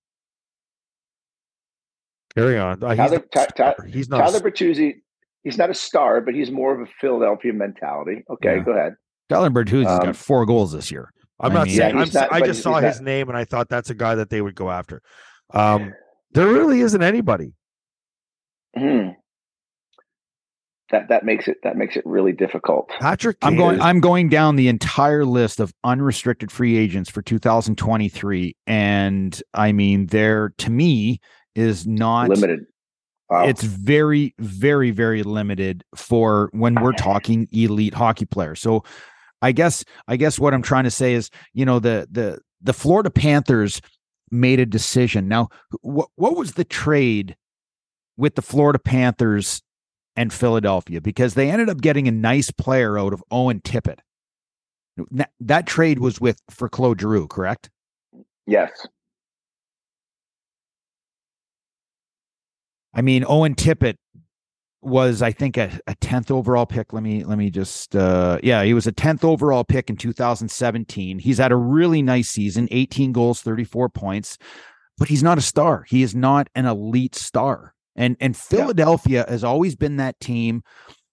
[2.35, 2.83] Carry on.
[2.83, 4.19] Uh, he's, Tyler- not a Ty- Ty- he's not.
[4.19, 4.95] Tyler Bertuzzi.
[5.43, 8.23] He's not a star, but he's more of a Philadelphia mentality.
[8.29, 8.63] Okay, Yeah.
[8.63, 8.95] go ahead.
[9.29, 11.11] Tyler Bertuzzi's Um, got four goals this year.
[11.39, 11.95] I'm I not mean- saying.
[11.95, 13.95] Yeah, I'm, not- I just he's saw not- his name and I thought that's a
[13.95, 15.01] guy that they would go after.
[15.53, 15.93] Um,
[16.35, 17.53] there really isn't anybody.
[18.77, 19.09] Hmm.
[20.91, 22.89] That that makes it that makes it really difficult.
[22.99, 23.37] Patrick.
[23.41, 23.77] I'm going.
[23.77, 29.71] is- I'm going down the entire list of unrestricted free agents for 2023, and I
[29.71, 31.19] mean, there to me
[31.55, 32.65] is not Limited.
[33.29, 33.47] Wow.
[33.47, 38.61] It's very, very, very limited for when we're talking elite hockey players.
[38.61, 38.83] So,
[39.41, 42.73] I guess, I guess what I'm trying to say is, you know, the the the
[42.73, 43.81] Florida Panthers
[44.31, 45.27] made a decision.
[45.27, 45.49] Now,
[45.81, 47.35] what what was the trade
[48.17, 49.61] with the Florida Panthers
[50.15, 51.01] and Philadelphia?
[51.01, 53.99] Because they ended up getting a nice player out of Owen Tippett.
[55.11, 57.69] That, that trade was with for Claude Giroux, correct?
[58.47, 58.87] yes.
[62.93, 63.97] I mean, Owen Tippett
[64.85, 66.93] was, I think, a, a 10th overall pick.
[66.93, 71.19] Let me let me just uh yeah, he was a 10th overall pick in 2017.
[71.19, 74.37] He's had a really nice season, 18 goals, 34 points,
[74.97, 75.85] but he's not a star.
[75.87, 77.73] He is not an elite star.
[77.95, 80.63] And and Philadelphia has always been that team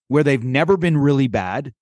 [0.08, 1.72] where they've never been really bad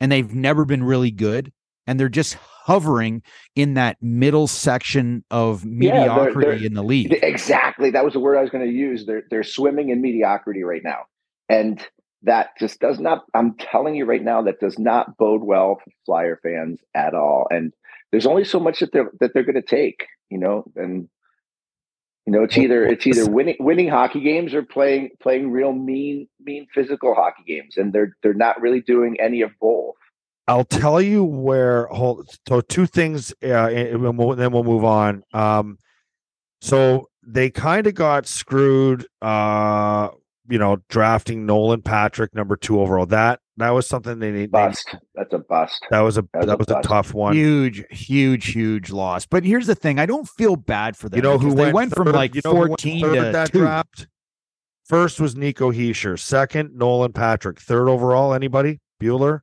[0.00, 1.52] and they've never been really good
[1.86, 2.36] and they're just
[2.68, 3.22] hovering
[3.56, 7.18] in that middle section of Yeah, they're- mediocrity they're- in the league.
[7.22, 7.90] Exactly.
[7.90, 9.06] That was the word I was going to use.
[9.06, 11.06] They're they're swimming in mediocrity right now,
[11.48, 11.84] and
[12.22, 13.24] that just does not.
[13.34, 17.46] I'm telling you right now, that does not bode well for Flyer fans at all.
[17.50, 17.72] And
[18.10, 20.64] there's only so much that they're that they're going to take, you know.
[20.76, 21.08] And
[22.26, 26.28] you know, it's either it's either winning winning hockey games or playing playing real mean
[26.40, 29.94] mean physical hockey games, and they're they're not really doing any of both.
[30.48, 31.86] I'll tell you where.
[31.86, 32.28] Hold.
[32.48, 35.22] So two things, uh, and we'll then we'll move on.
[35.32, 35.78] Um,
[36.60, 39.06] so they kind of got screwed.
[39.22, 40.08] Uh,
[40.50, 43.04] you know, drafting Nolan Patrick number two overall.
[43.04, 44.50] That that was something they need.
[44.50, 44.94] Bust.
[45.14, 45.84] That's a bust.
[45.90, 46.88] That was a That was that a was a bust.
[46.88, 47.34] tough one.
[47.34, 49.26] Huge, huge, huge loss.
[49.26, 51.18] But here's the thing: I don't feel bad for them.
[51.18, 53.14] You know who because they went, went from like you know who went 14 third
[53.14, 53.58] to that two.
[53.58, 54.06] draft.
[54.86, 56.18] First was Nico Hischier.
[56.18, 57.60] Second, Nolan Patrick.
[57.60, 58.80] Third overall, anybody?
[59.02, 59.40] Bueller.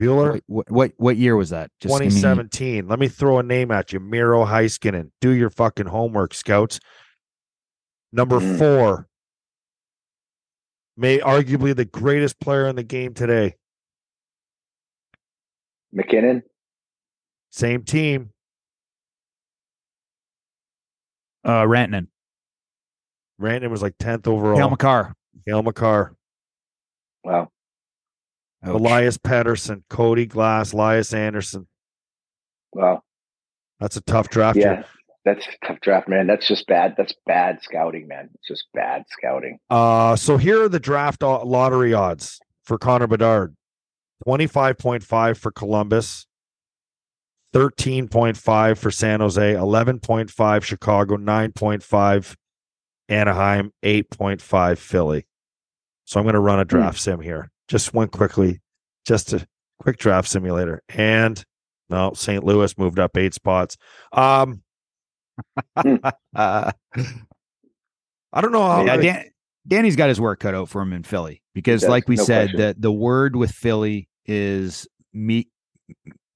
[0.00, 0.40] Bueller.
[0.46, 1.70] What, what what year was that?
[1.80, 2.86] Just give me- 2017.
[2.88, 4.00] Let me throw a name at you.
[4.00, 5.10] Miro Heiskanen.
[5.20, 6.78] Do your fucking homework, scouts.
[8.12, 8.58] Number Mm.
[8.58, 9.08] four.
[10.98, 13.56] May arguably the greatest player in the game today.
[15.92, 16.42] MacKinnon.
[17.50, 18.30] Same team.
[21.44, 22.08] uh, Rantanen,
[23.40, 24.56] Rantanen was like 10th overall.
[24.58, 25.14] Cale Makar.
[25.46, 26.14] Cale Makar.
[27.22, 27.50] Wow.
[28.66, 28.74] Ouch.
[28.74, 29.82] Elias Pettersson.
[29.88, 30.72] Cody Glass.
[30.72, 31.66] Elias Andersson.
[32.72, 33.02] Wow.
[33.80, 34.58] That's a tough draft.
[34.58, 34.84] Yeah, year.
[35.24, 36.26] that's a tough draft, man.
[36.26, 36.94] That's just bad.
[36.96, 38.30] That's bad scouting, man.
[38.34, 39.58] It's just bad scouting.
[39.68, 43.54] Uh, so here are the draft lottery odds for Connor Bedard
[44.26, 46.26] 25.5 for Columbus,
[47.54, 52.36] 13.5 for San Jose, 11.5 Chicago, 9.5
[53.08, 55.26] Anaheim, 8.5 Philly.
[56.04, 57.50] So I'm going to run a draft sim here.
[57.68, 58.60] Just went quickly,
[59.06, 59.46] just a
[59.80, 60.82] quick draft simulator.
[60.88, 61.42] And
[61.90, 62.44] no, St.
[62.44, 63.76] Louis moved up eight spots.
[64.12, 64.62] Um,
[65.76, 66.72] Uh,
[68.32, 68.84] I don't know how.
[68.84, 69.24] yeah, Dan,
[69.66, 72.24] Danny's got his work cut out for him in Philly because, does, like we no
[72.24, 72.74] said, question.
[72.74, 75.48] the the word with Philly is me.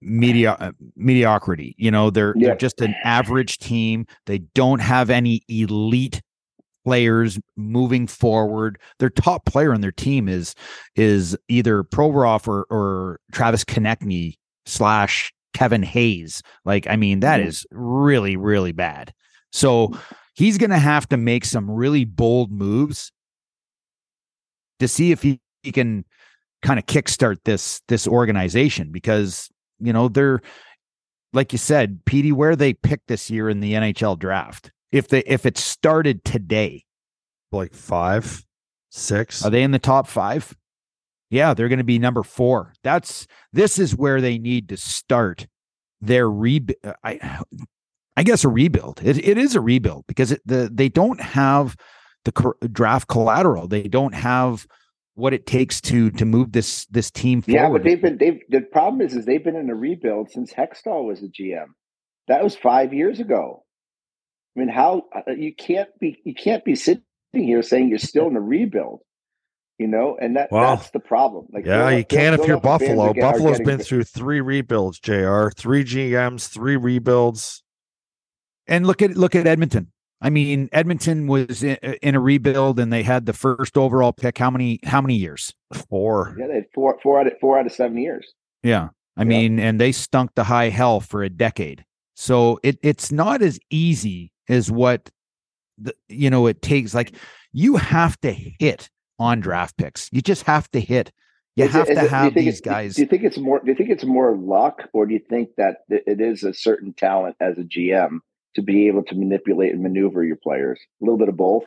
[0.03, 1.75] Media, uh, mediocrity.
[1.77, 2.49] You know, they're Yeah.
[2.49, 4.07] they're just an average team.
[4.25, 6.23] They don't have any elite
[6.91, 8.77] players moving forward.
[8.99, 10.57] Their top player on their team is
[10.97, 14.35] is either Provorov or, or Travis Konecny
[14.67, 16.43] slash Kevin Hayes.
[16.65, 17.65] Like, I mean, that Mhm.
[17.71, 19.15] really, really bad.
[19.53, 19.97] So
[20.35, 23.13] he's going to have to make some really bold moves
[24.81, 26.05] to see if he, he can
[26.63, 29.49] kind of kickstart this this organization because
[29.79, 30.41] you know they're
[31.33, 34.73] like you said, Petey, where they picked this year in the NHL draft.
[34.93, 36.85] If they if it started today,
[37.53, 38.45] Like five,
[38.91, 39.45] six.
[39.45, 40.57] are they in the top five?
[41.31, 42.73] Yeah, they're going to be number four.
[42.83, 45.47] That's this is where they need to start
[46.01, 46.79] their rebuild.
[46.85, 47.41] Uh, I,
[48.17, 49.01] I guess a rebuild.
[49.05, 51.77] It, it is a rebuild because it, the they don't have
[52.25, 53.69] the cor- draft collateral.
[53.69, 54.67] They don't have
[55.15, 57.61] what it takes to to move this this team forward.
[57.61, 60.53] Yeah, but they've been they've the problem is is they've been in a rebuild since
[60.53, 61.67] Hextall was the GM.
[62.27, 63.65] That was five years ago.
[64.57, 68.27] I mean, how uh, you can't be you can't be sitting here saying you're still
[68.29, 69.01] in a rebuild,
[69.79, 71.47] you know, and that Well, that's the problem.
[71.53, 73.11] Like, yeah, you can't if you're Buffalo.
[73.11, 75.49] are Buffalo's been through three rebuilds, JR.
[75.51, 77.63] Three GMs, three rebuilds.
[78.67, 79.93] And look at look at Edmonton.
[80.23, 84.37] I mean, Edmonton was in, in a rebuild, and they had the first overall pick.
[84.37, 85.55] How many how many years?
[85.89, 86.37] Four.
[86.39, 88.35] Yeah, they had four four out of four out of seven years.
[88.63, 88.89] Yeah.
[89.17, 89.29] I Yeah.
[89.29, 91.85] mean, and they stunk the high hell for a decade.
[92.17, 95.11] So it it's not as easy as what
[95.79, 96.95] the you know it takes.
[96.95, 97.13] Like
[97.53, 100.09] you have to hit on draft picks.
[100.13, 101.13] You just have to hit.
[101.57, 102.95] You Is have is to it- have these guys.
[102.97, 103.61] Do you think it's more?
[103.61, 106.93] Do you think it's more luck, or do you think that it is a certain
[106.93, 108.19] talent as a GM
[108.55, 110.79] to be able to manipulate and maneuver your players?
[111.01, 111.65] A little bit of both.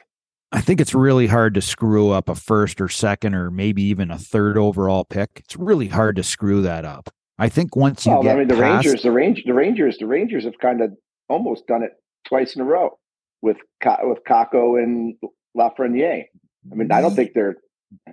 [0.51, 4.11] I think it's really hard to screw up a first or second or maybe even
[4.11, 5.41] a third overall pick.
[5.43, 7.09] It's really hard to screw that up.
[7.39, 9.97] I think once you Well, get I mean, the past, Rangers, the Range, the Rangers,
[9.97, 10.91] the Rangers have kind of
[11.27, 11.93] almost done it
[12.25, 12.97] twice in a row
[13.41, 13.57] with
[14.03, 15.15] with Kakko and
[15.57, 16.25] Lafreniere.
[16.71, 17.55] I mean, I don't think they're.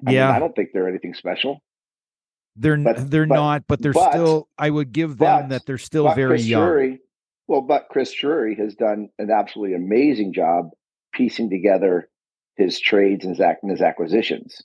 [0.06, 0.26] I Yeah.
[0.26, 1.60] mean, I don't think they're anything special.
[2.56, 4.48] they're but- they're but- not, but they're but- still.
[4.58, 6.62] I would give them that they're still very Chris young.
[6.66, 7.00] Drury,
[7.46, 10.70] well, but Chris Drury has done an absolutely amazing job
[11.14, 12.08] piecing together
[12.56, 14.60] his trades and his, and his acquisitions.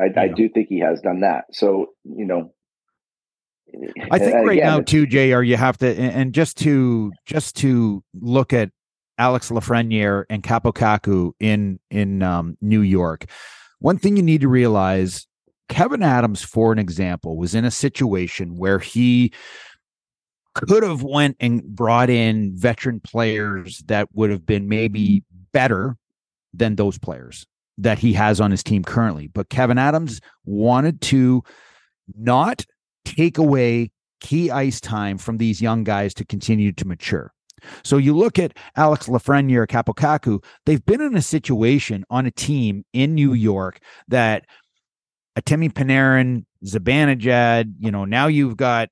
[0.00, 1.44] I, I do think he has done that.
[1.52, 2.52] So you know,
[4.10, 5.42] I think and right again, now too, Jr.
[5.42, 8.70] You have to, and just to just to look at
[9.18, 13.26] Alex Lafreniere and Kaapo Kakko in in um, New York.
[13.78, 15.26] One thing you need to realize:
[15.68, 19.32] Kevin Adams, for an example, was in a situation where he
[20.54, 25.96] could have went and brought in veteran players that would have been maybe better
[26.52, 27.46] than those players
[27.78, 29.28] that he has on his team currently.
[29.28, 31.42] But Kevin Adams wanted to
[32.14, 32.66] not
[33.04, 37.32] take away key ice time from these young guys to continue to mature.
[37.84, 42.30] So you look at Alex Lafreniere, Kaapo Kakko, they've been in a situation on a
[42.30, 44.46] team in New York that
[45.38, 48.88] Artemi Panarin, Zibanejad, you know, now you've got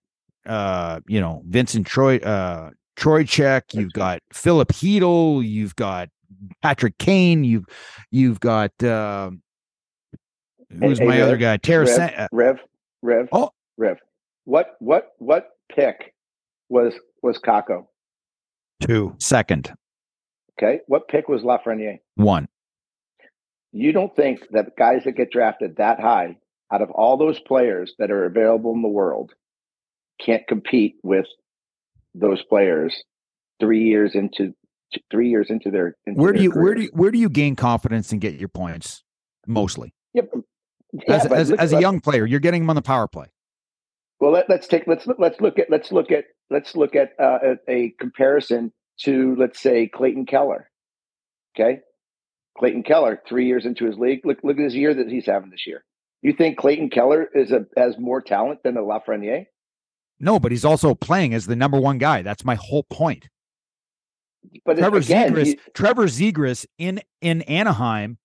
[0.47, 6.09] uh, you know, Vincent Troy uh Trocheck, you've got Filip Chytil, you've got
[6.63, 7.65] Patrick Kane, you've
[8.11, 9.31] you've got uh
[10.81, 11.53] who's hey, my Rev, other guy?
[11.53, 12.61] Rev, Tarasen- uh, Rev,
[13.03, 13.51] Rev, Oh.
[13.81, 13.97] Rev.
[14.45, 16.15] What what what pick
[16.69, 17.87] was was Kakko?
[18.83, 19.15] Two.
[19.19, 19.73] second
[20.59, 22.01] Okay, what pick was Lafreniere?
[22.17, 22.47] one.
[23.73, 26.37] You don't think that guys that get drafted that high,
[26.73, 29.33] out of all those players that are available in the world,
[30.21, 31.27] can't compete with
[32.15, 32.95] those players
[33.61, 34.55] three years into
[35.11, 37.31] three years into their into Where do their you where do you where do you
[37.31, 39.03] gain confidence and get your points?
[39.47, 40.43] Mostly Yeah, but-
[40.93, 43.27] yeah, as but as, as a young player, you're getting them on the power play.
[44.21, 47.39] Well, let, let's take let's let's look at let's look at let's look at uh,
[47.43, 50.71] a, a comparison to let's say Clayton Keller.
[51.57, 51.81] Okay,
[52.59, 55.51] Clayton Keller, three years into his league, look look at his year that he's having
[55.51, 55.85] this year.
[56.23, 59.47] You think Clayton Keller is a has more talent than a Lafreniere?
[60.19, 62.21] No, but he's also playing as the number one guy.
[62.21, 63.29] That's my whole point.
[64.67, 68.19] But Trevor again, Zegras, he- Trevor Zegras in in Anaheim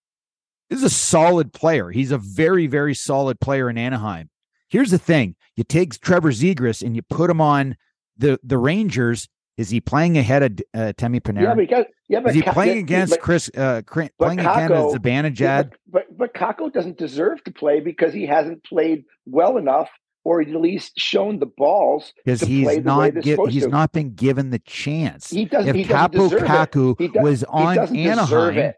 [0.69, 1.89] is a solid player.
[1.91, 4.29] He's a very very solid player in Anaheim.
[4.69, 7.75] Here's the thing: you take Trevor Zegras and you put him on
[8.17, 9.27] the the Rangers.
[9.57, 11.57] Is he playing ahead of uh, Temi Panarin?
[11.57, 13.49] yeah, got, yeah, but is he Ka- playing against but- Chris?
[13.55, 15.39] Uh, playing against Kakko- Zibanejad?
[15.39, 19.89] Yeah, but, but but Kakko doesn't deserve to play because he hasn't played well enough,
[20.25, 23.69] or at least shown the balls because he's not they're he's to.
[23.69, 25.29] not been given the chance.
[25.29, 25.69] He doesn't.
[25.69, 26.95] if he doesn't Capo.
[26.95, 28.75] Kaku was he on Anaheim, it.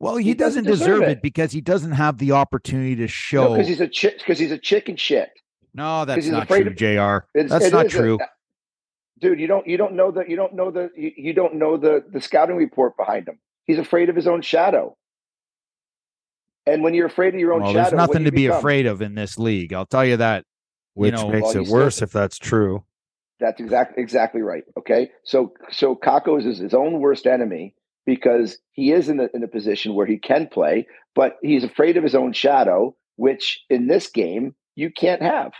[0.00, 1.18] Well, he, He doesn't, doesn't deserve, deserve it.
[1.18, 1.22] it.
[1.22, 3.52] because he doesn't have the opportunity to show.
[3.52, 4.18] because he's a chick.
[4.18, 5.30] Because he's a chicken shit.
[5.74, 6.84] no, that's not true, of- Jr.
[7.38, 8.18] It's- That's it not is a- true.
[8.18, 8.26] Uh,
[9.20, 9.38] dude.
[9.38, 9.66] You don't.
[9.66, 10.24] You don't know the.
[10.26, 10.90] You don't know the.
[10.96, 13.38] You, you don't know the the scouting report behind him.
[13.66, 14.96] He's afraid of his own shadow.
[16.66, 18.58] And when you're afraid of your own well, shadow, there's nothing to be become?
[18.58, 19.72] afraid of in this league.
[19.72, 20.44] I'll tell you that.
[20.94, 22.84] which know, makes well, it worse said- if that's true.
[23.38, 24.64] That's exactly exactly right.
[24.78, 27.74] Okay, so so Kakko is his own worst enemy
[28.06, 31.96] because he is in a, in a position where he can play, but he's afraid
[31.96, 35.52] of his own shadow, which in this game you can't have,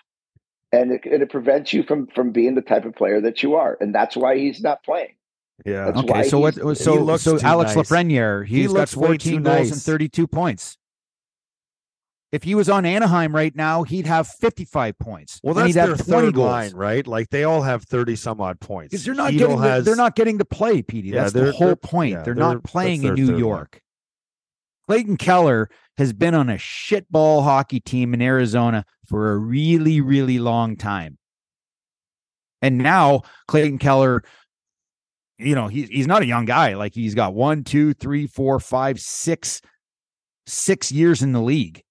[0.72, 3.54] and it, and it prevents you from from being the type of player that you
[3.56, 5.14] are, and that's why he's not playing.
[5.64, 5.86] Yeah.
[5.86, 6.54] That's Okay, so what?
[6.76, 7.88] So looks so Alex nice.
[7.88, 10.78] Lafreniere, He he's got 14 too goals and 32 points.
[12.32, 15.40] If he was on Anaheim right now, he'd have 55 points.
[15.42, 16.46] Well, that's their have 20 third goals.
[16.46, 17.04] line, right?
[17.04, 18.92] Like they all have thirty some odd points.
[18.92, 21.08] Because they're not getting the, has, they're not getting to play, Petey.
[21.08, 22.12] Yeah, That's the whole point.
[22.12, 23.38] yeah, they're they're- not playing in New third line.
[23.40, 23.80] York.
[24.86, 30.38] Clayton Keller has been on a shitball hockey team in Arizona for a really, really
[30.38, 31.18] long time.
[32.62, 34.22] And now Clayton Keller,
[35.38, 36.74] you know, he's he's not a young guy.
[36.74, 39.60] Like he's got one, two, three, four, five, six,
[40.46, 41.82] six years in the league.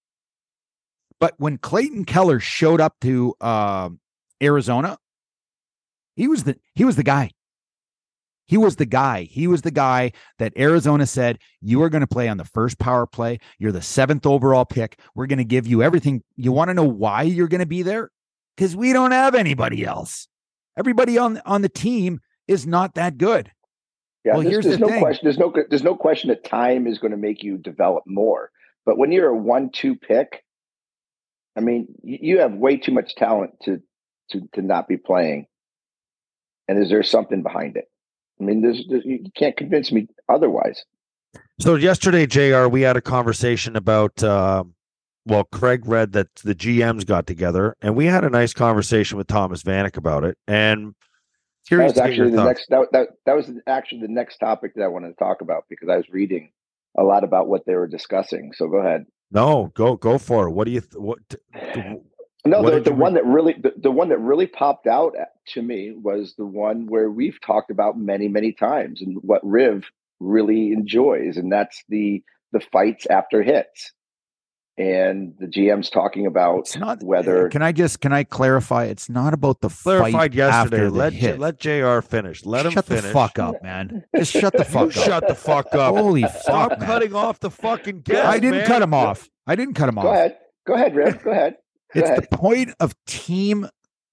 [1.20, 3.90] But when Clayton Keller showed up to uh,
[4.42, 4.98] Arizona,
[6.16, 7.32] he was the he was the guy.
[8.46, 9.24] He was the guy.
[9.24, 12.80] He was the guy that Arizona said, You are going to play on the first
[12.80, 13.40] power play.
[13.60, 15.00] You're the seventh overall pick.
[15.14, 16.24] We're going to give you everything.
[16.36, 18.10] You want to know why you're going to be there?
[18.58, 20.28] Because we don't have anybody else.
[20.78, 23.52] Everybody on, on the team is not that good.
[24.26, 25.00] Yeah, Well, there's, here's there's the no thing.
[25.00, 25.22] question.
[25.26, 28.50] There's no there's no question that time is going to make you develop more.
[28.84, 30.44] But when you're a one-two pick,
[31.56, 33.82] I mean, you, have way too much talent to
[34.32, 35.48] to to not be playing.
[36.68, 37.86] And is there something behind it?
[38.40, 40.84] I mean, there's, there's you can't convince me otherwise.
[41.60, 44.24] So yesterday, Jr., we had a conversation about.
[44.24, 44.64] Uh,
[45.26, 49.28] well, Craig read that the GMs got together, and we had a nice conversation with
[49.28, 50.38] Thomas Vanek about it.
[50.48, 50.96] And
[51.70, 52.48] That was to get your actually the thoughts.
[52.48, 52.70] next.
[52.70, 55.90] That, that that was actually the next topic that I wanted to talk about because
[55.90, 56.52] I was reading
[56.98, 58.54] a lot about what they were discussing.
[58.54, 59.06] So go ahead.
[59.32, 60.52] No, go go for it.
[60.52, 60.82] What do you?
[60.82, 61.20] Th- what?
[62.46, 65.16] No, What the, the one that really the, the one that really popped out
[65.50, 69.84] to me was the one where we've talked about many many times and what Riv
[70.20, 73.92] really enjoys, and that's the the fights after hits.
[74.80, 78.86] And the GM's talking about It's not whether uh, Can I just can I clarify?
[78.86, 80.78] It's not about the Clarified fight yesterday.
[80.78, 81.38] after the Let hit.
[81.38, 82.00] let Jr.
[82.00, 82.46] finish.
[82.46, 83.04] Let him shut finish.
[83.04, 84.06] the fuck up, man.
[84.16, 84.92] Just shut the fuck up.
[84.94, 85.96] shut the fuck up.
[85.96, 86.88] Holy Stop fuck, man.
[86.88, 88.26] cutting off the fucking guest.
[88.26, 88.68] I didn't man.
[88.68, 89.28] cut him off.
[89.46, 90.06] I didn't cut him go off.
[90.06, 91.56] Go ahead, go ahead, Riv, go ahead.
[91.94, 92.24] Go It's ahead.
[92.32, 93.68] the point of team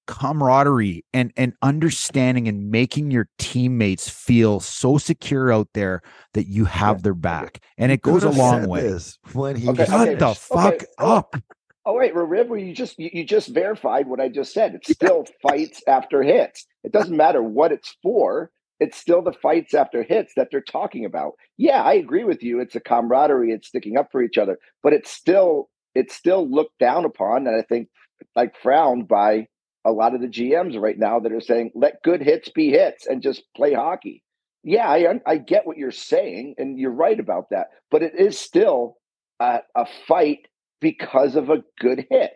[0.06, 6.02] camaraderie and and understanding and making your teammates feel so secure out there
[6.34, 7.60] that you have their back.
[7.78, 8.98] And it goes a long said way.
[9.32, 10.14] when he Okay, Shut okay.
[10.14, 10.86] the fuck Okay.
[10.98, 11.36] Oh, up.
[11.84, 14.74] Oh wait, well, you just you, you just verified what I just said.
[14.74, 16.66] It's still fights after hits.
[16.84, 18.50] It doesn't matter what it's for.
[18.80, 21.32] It's still the fights after hits that they're talking about.
[21.56, 22.60] Yeah, I agree with you.
[22.60, 23.52] It's a camaraderie.
[23.52, 27.56] It's sticking up for each other, but it's still it's still looked down upon, and
[27.56, 27.88] I think
[28.36, 29.46] like frowned by
[29.86, 33.06] a lot of the GMs right now that are saying let good hits be hits
[33.06, 34.22] and just play hockey.
[34.64, 37.68] Yeah, I I get what you're saying, and you're right about that.
[37.90, 38.96] But it is still
[39.38, 40.48] a, a fight
[40.80, 42.32] because of a good hit.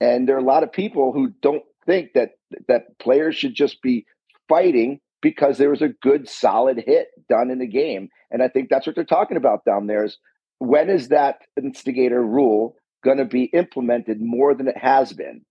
[0.00, 2.32] And there are a lot of people who don't think that
[2.68, 4.04] that players should just be
[4.48, 8.10] fighting because there was a good solid hit done in the game.
[8.30, 10.18] And I think that's what they're talking about down there is
[10.58, 15.45] when is that instigator rule going to be implemented more than it has been?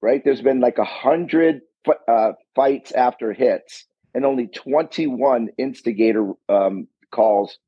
[0.00, 0.22] Right?
[0.24, 1.60] There's been like a hundred
[2.08, 7.58] uh, fights after hits and only 21 instigator um, calls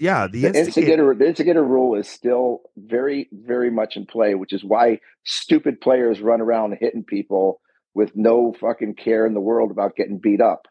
[0.00, 0.58] Yeah, the, the instigator.
[0.58, 5.80] instigator the instigator rule is still very very much in play which is why stupid
[5.80, 7.60] players run around hitting people
[7.94, 10.66] with no fucking care in the world about getting beat up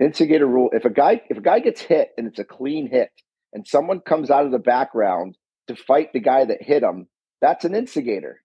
[0.00, 3.10] instigator rule if a guy if a guy gets hit and it's a clean hit
[3.52, 5.36] and someone comes out of the background
[5.68, 7.06] to fight the guy that hit him
[7.40, 8.42] that's an instigator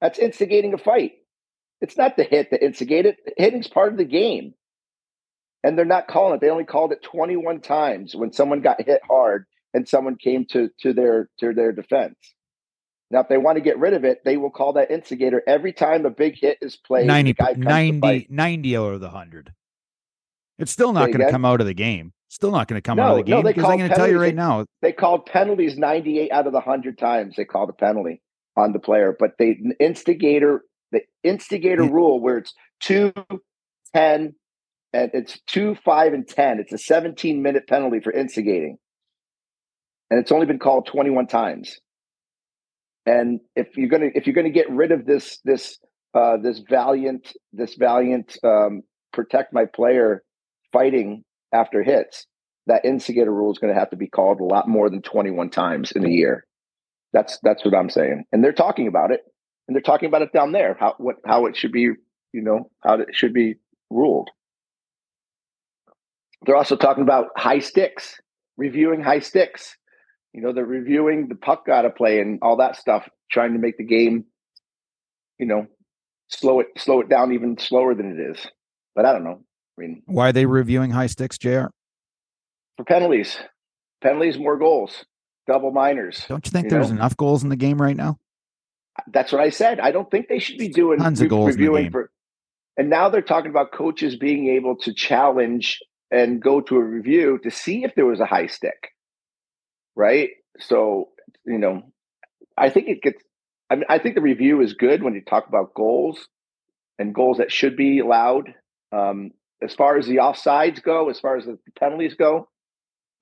[0.00, 1.12] that's instigating a fight
[1.80, 4.54] it's not the hit that instigated hitting's part of the game
[5.66, 6.40] and they're not calling it.
[6.40, 10.70] They only called it 21 times when someone got hit hard and someone came to
[10.80, 12.16] to their to their defense.
[13.10, 15.72] Now, if they want to get rid of it, they will call that instigator every
[15.72, 17.06] time a big hit is played.
[17.06, 18.30] 90, the guy comes 90, fight.
[18.30, 19.52] 90 out of the 100.
[20.58, 22.12] It's still not going to come out of the game.
[22.28, 23.96] Still not going to come out of the no, game they because I'm going to
[23.96, 24.64] tell you right now.
[24.82, 27.36] They called penalties 98 out of the 100 times.
[27.36, 28.20] They called a penalty
[28.56, 31.90] on the player, but they instigator the instigator Yeah.
[31.90, 33.12] rule where it's 2
[33.94, 34.34] 10
[34.92, 36.60] and it's 2 5 and 10.
[36.60, 38.78] It's a 17 minute penalty for instigating.
[40.10, 41.80] And it's only been called 21 times.
[43.04, 45.78] And if you're to if you're to get rid of this this
[46.14, 48.82] uh this valiant this valiant um
[49.12, 50.22] protect my player
[50.72, 52.26] fighting after hits,
[52.66, 55.50] that instigator rule is going to have to be called a lot more than 21
[55.50, 56.46] times in a year.
[57.12, 59.22] That's that's what I'm saying, and they're talking about it,
[59.66, 61.90] and they're talking about it down there how what how it should be,
[62.32, 63.56] you know, how it should be
[63.90, 64.30] ruled.
[66.44, 68.20] They're also talking about high sticks,
[68.56, 69.76] reviewing high sticks.
[70.32, 73.58] You know, they're reviewing the puck got to play and all that stuff, trying to
[73.58, 74.26] make the game,
[75.38, 75.66] you know,
[76.28, 78.46] slow it slow it down even slower than it is.
[78.94, 79.42] But I don't know.
[79.78, 81.66] I mean, why are they reviewing high sticks, Jr.
[82.76, 83.38] For penalties,
[84.02, 85.04] penalties, more goals,
[85.46, 86.24] double minors.
[86.28, 86.96] Don't you think you there's know?
[86.96, 88.18] enough goals in the game right now?
[89.08, 89.80] That's what I said.
[89.80, 92.10] I don't think they should be doing tons re- of goals reviewing for.
[92.76, 95.78] And now they're talking about coaches being able to challenge
[96.10, 98.90] and go to a review to see if there was a high stick.
[99.94, 100.30] Right.
[100.58, 101.08] So,
[101.44, 101.82] you know,
[102.56, 103.22] I think it gets,
[103.70, 106.28] I mean, I think the review is good when you talk about goals
[106.98, 108.54] and goals that should be allowed.
[108.92, 109.32] Um,
[109.62, 112.48] as far as the offsides go, as far as the penalties go,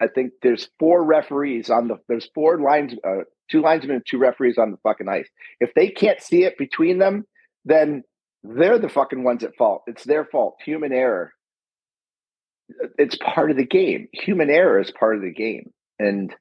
[0.01, 4.19] I think there's four referees on the, there's four lines, uh, two linesmen and two
[4.19, 5.29] referees on the fucking ice.
[5.61, 7.25] If they can't see it between them,
[7.65, 8.03] then
[8.43, 9.83] they're the fucking ones at fault.
[9.87, 10.57] It's their fault.
[10.65, 11.33] Human error
[12.99, 14.09] it's part of the game.
[14.13, 15.71] Human error is part of the game.
[15.99, 16.35] And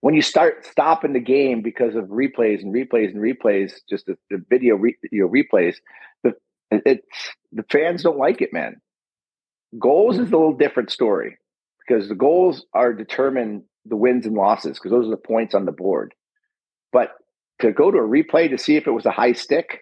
[0.00, 4.16] when you start stopping the game because of replays and replays and replays, just the,
[4.30, 5.76] the video re, you know, replays,
[6.22, 6.34] the
[6.70, 7.06] it's
[7.52, 8.80] the fans don't like it, man.
[9.78, 11.36] Goals is a little different story
[11.90, 15.64] because the goals are determine the wins and losses because those are the points on
[15.64, 16.14] the board.
[16.92, 17.12] But
[17.60, 19.80] to go to a replay to see if it was a high stick,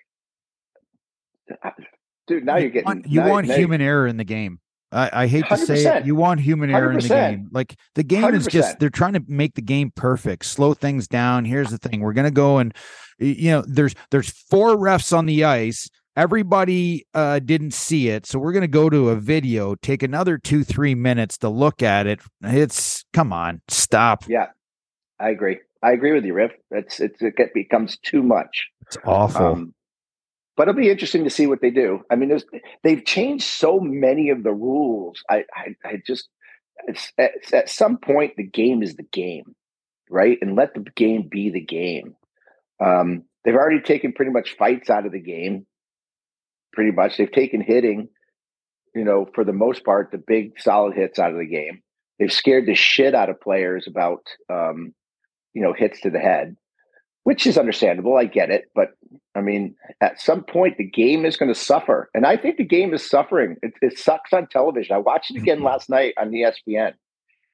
[2.27, 4.61] dude, now you are getting want, you now, want now human error in the game.
[4.91, 6.07] I, I hate to say it.
[6.07, 7.49] You want human error in the game.
[7.53, 8.35] Like the game 100%.
[8.37, 11.45] is just they're trying to make the game perfect, slow things down.
[11.45, 12.75] Here's the thing: we're gonna go and
[13.19, 15.91] you know, there's there's four refs on the ice.
[16.19, 20.65] Everybody uh, didn't see it, so we're gonna go to a video, take another two
[20.65, 22.19] three minutes to look at it.
[22.43, 24.25] It's come on, stop.
[24.27, 24.47] Yeah,
[25.21, 25.61] I agree.
[25.81, 26.51] I agree with you, Riv.
[26.73, 28.67] It's, it's it becomes too much.
[28.89, 29.47] It's awful.
[29.47, 29.75] Um,
[30.57, 32.03] but it'll be interesting to see what they do.
[32.11, 32.37] I mean,
[32.83, 35.23] they've changed so many of the rules.
[35.31, 36.29] I, I, I just,
[37.17, 39.55] at, at some point, the game is the game,
[40.11, 40.37] right?
[40.43, 42.17] And let the game be the game.
[42.81, 45.65] Um, they've already taken pretty much fights out of the game.
[46.73, 48.09] Pretty much, they've taken hitting,
[48.95, 51.83] you know, for the most part, the big solid hits out of the game.
[52.19, 54.95] They've scared the shit out of players about, um,
[55.55, 56.57] you know, hits to the head
[57.29, 58.17] which is understandable.
[58.17, 58.71] I get it.
[58.75, 58.93] But
[59.35, 62.09] I mean, at some point, the game is going to suffer.
[62.15, 63.57] And I think the game is suffering.
[63.61, 64.97] It, it sucks on television.
[64.97, 65.67] I watched it again mm-hmm.
[65.67, 66.95] last night on ESPN.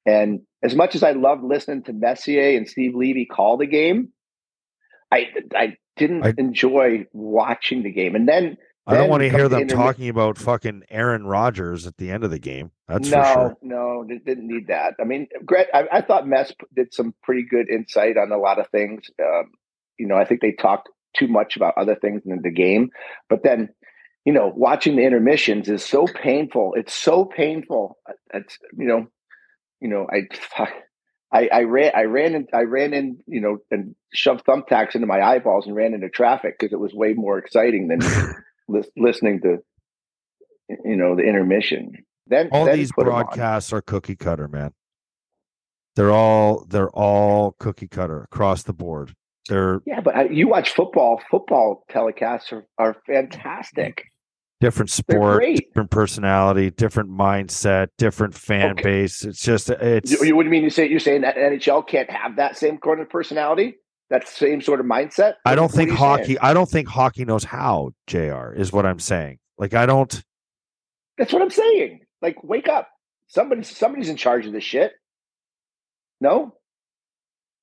[0.07, 4.11] And as much as I loved listening to Messier and Steve Levy call the game,
[5.11, 8.15] I I didn't I, enjoy watching the game.
[8.15, 8.57] And then
[8.87, 12.31] I don't want to hear them talking about fucking Aaron Rodgers at the end of
[12.31, 12.71] the game.
[12.87, 13.57] That's no, sure.
[13.63, 14.95] no, didn't need that.
[15.01, 18.59] I mean, Greg, I, I, thought Mess did some pretty good insight on a lot
[18.59, 19.05] of things.
[19.23, 19.53] Um,
[19.99, 22.91] you know, I think they talked too much about other things in the game.
[23.31, 23.71] But then,
[24.27, 26.75] you know, watching the intermissions is so painful.
[26.77, 27.97] It's so painful.
[28.35, 29.07] It's you know,
[29.81, 30.23] you know, I.
[31.33, 35.09] I, I ran, I ran, in, I ran in, you know, and shoved thumbtacks into
[35.09, 37.99] my eyeballs and ran into traffic because it was way more exciting than
[38.69, 39.59] listening to,
[40.85, 42.05] you know, the intermission.
[42.27, 44.73] Then all these broadcasts are cookie cutter, man.
[45.97, 49.15] They're all they're all cookie cutter across the board.
[49.49, 51.21] They're yeah, but uh, you watch football.
[51.31, 54.05] Football telecasts are, are fantastic.
[54.61, 58.83] Different sport, different personality, different mindset, different fan okay.
[58.83, 59.23] base.
[59.25, 60.11] It's just it's.
[60.11, 60.65] You, you mean?
[60.65, 63.75] You say you're saying that NHL can't have that same kind of personality,
[64.11, 65.35] that same sort of mindset?
[65.45, 66.25] I don't think hockey.
[66.25, 66.39] Saying?
[66.43, 67.93] I don't think hockey knows how.
[68.07, 68.53] Jr.
[68.53, 69.39] is what I'm saying.
[69.59, 70.23] Like I don't.
[71.19, 72.01] That's what I'm saying.
[72.23, 72.89] Like wake up.
[73.29, 74.93] Somebody, somebody's in charge of this shit.
[76.21, 76.55] No,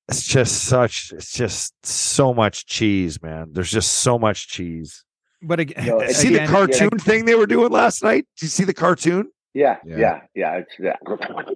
[0.08, 5.04] it's just such it's just so much cheese man there's just so much cheese
[5.42, 7.04] but again, you know, see again, the cartoon yeah.
[7.04, 10.96] thing they were doing last night did you see the cartoon yeah yeah yeah yeah,
[10.96, 10.96] yeah.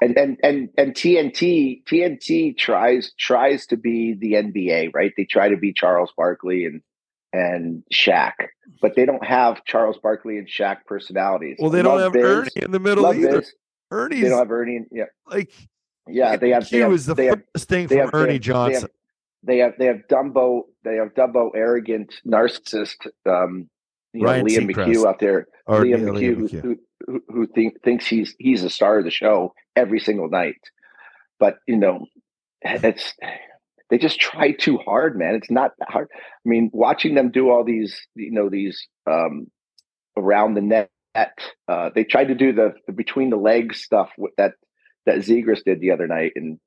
[0.00, 5.12] and and and and TNT TNT tries tries to be the NBA, right?
[5.16, 6.82] They try to be Charles Barkley and
[7.32, 8.32] and Shaq,
[8.82, 11.56] but they don't have Charles Barkley and Shaq personalities.
[11.58, 13.40] Well, they don't have Biz, Ernie in the middle either.
[13.40, 13.52] Biz,
[13.90, 14.80] Ernie's they don't have Ernie.
[14.90, 15.52] Yeah, like
[16.08, 16.68] yeah, they have.
[16.68, 18.88] They have, was the they first have, thing from have, Ernie Johnson.
[19.42, 20.62] They have, they have, they have Dumbo.
[20.84, 23.06] They have Dumbo, arrogant narcissist.
[23.26, 23.68] Um,
[24.12, 25.46] you know, Liam McHugh out there.
[25.66, 26.78] Or Liam, Liam McHugh, McHugh, who,
[27.28, 30.60] who, think, thinks he's he's the star of the show every single night.
[31.38, 32.06] But you know,
[32.62, 33.14] it's
[33.88, 35.34] they just try too hard, man.
[35.34, 36.08] It's not that hard.
[36.14, 39.50] I mean, watching them do all these, you know, these um,
[40.16, 40.90] around the net
[41.68, 44.52] uh, they tried to do the, the between the legs stuff that
[45.06, 46.58] that Zegras did the other night, and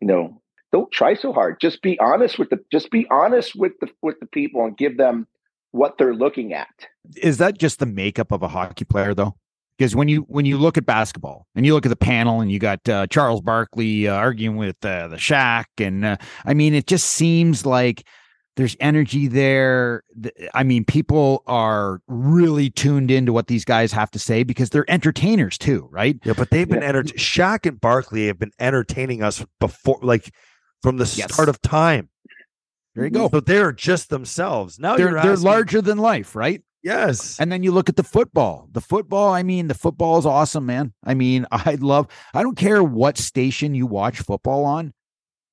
[0.00, 0.42] you know,
[0.72, 1.60] don't try so hard.
[1.60, 4.96] Just be honest with the just be honest with the with the people and give
[4.96, 5.26] them
[5.70, 6.68] what they're looking at.
[7.16, 9.36] Is that just the makeup of a hockey player, though?
[9.76, 12.50] Because when you when you look at basketball and you look at the panel and
[12.50, 16.72] you got uh, Charles Barkley uh, arguing with uh, the Shaq, and uh, I mean,
[16.72, 18.06] it just seems like
[18.56, 20.02] there's energy there.
[20.54, 24.90] I mean, people are really tuned into what these guys have to say because they're
[24.90, 26.18] entertainers too, right?
[26.24, 26.88] Yeah, but they've been yeah.
[26.88, 30.32] enter- Shaq and Barkley have been entertaining us before, like
[30.82, 31.34] from the yes.
[31.34, 32.08] start of time.
[32.94, 33.28] There you go.
[33.28, 34.78] So they're just themselves.
[34.78, 36.62] Now they're they're larger than life, right?
[36.86, 37.40] Yes.
[37.40, 38.68] And then you look at the football.
[38.70, 40.92] The football, I mean, the football is awesome, man.
[41.02, 44.94] I mean, I love I don't care what station you watch football on.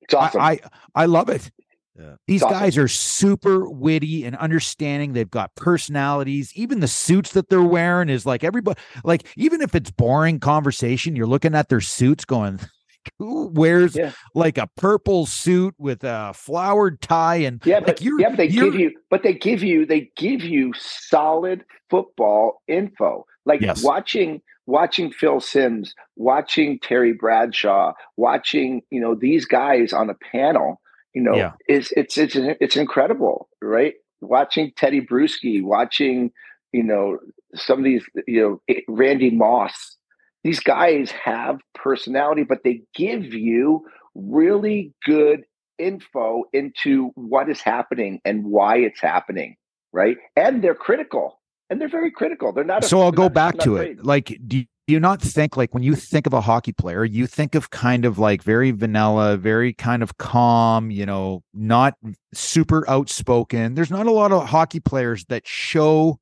[0.01, 0.39] It's awesome.
[0.39, 0.59] I I,
[0.93, 1.49] I love it.
[1.97, 2.15] Yeah.
[2.27, 2.59] These awesome.
[2.59, 5.13] guys are super witty and understanding.
[5.13, 6.51] They've got personalities.
[6.55, 11.15] Even the suits that they're wearing is like everybody, like, even if it's boring conversation,
[11.15, 12.59] you're looking at their suits going,
[13.19, 14.11] who wears yeah.
[14.33, 18.47] like a purple suit with a flowered tie and yeah, like but yeah, but they
[18.47, 23.25] give you, but they give you, they give you solid football info.
[23.45, 23.83] Like yes.
[23.83, 30.79] watching watching Phil Simms, watching Terry Bradshaw, watching you know these guys on the panel
[31.13, 31.51] you know, yeah.
[31.67, 33.93] it's it's it's it's incredible, right?
[34.21, 36.31] Watching Tedy Bruschi, watching
[36.71, 37.19] you know
[37.53, 39.97] some of these, you know, eh, Randy Moss.
[40.43, 43.85] These guys have personality, but they give you
[44.15, 45.43] really good
[45.79, 49.55] info into what is happening and why it's happening,
[49.91, 50.17] right?
[50.35, 51.39] And they're critical,
[51.69, 52.51] and they're very critical.
[52.51, 52.83] They're not.
[52.83, 54.03] So i I'll go not, back to it.
[54.03, 57.55] Like, do you not think like when you think of a hockey player, you think
[57.55, 61.95] of kind of like very vanilla, very kind of calm, you know, not
[62.33, 63.75] super outspoken.
[63.75, 66.19] There's not a lot of hockey players that show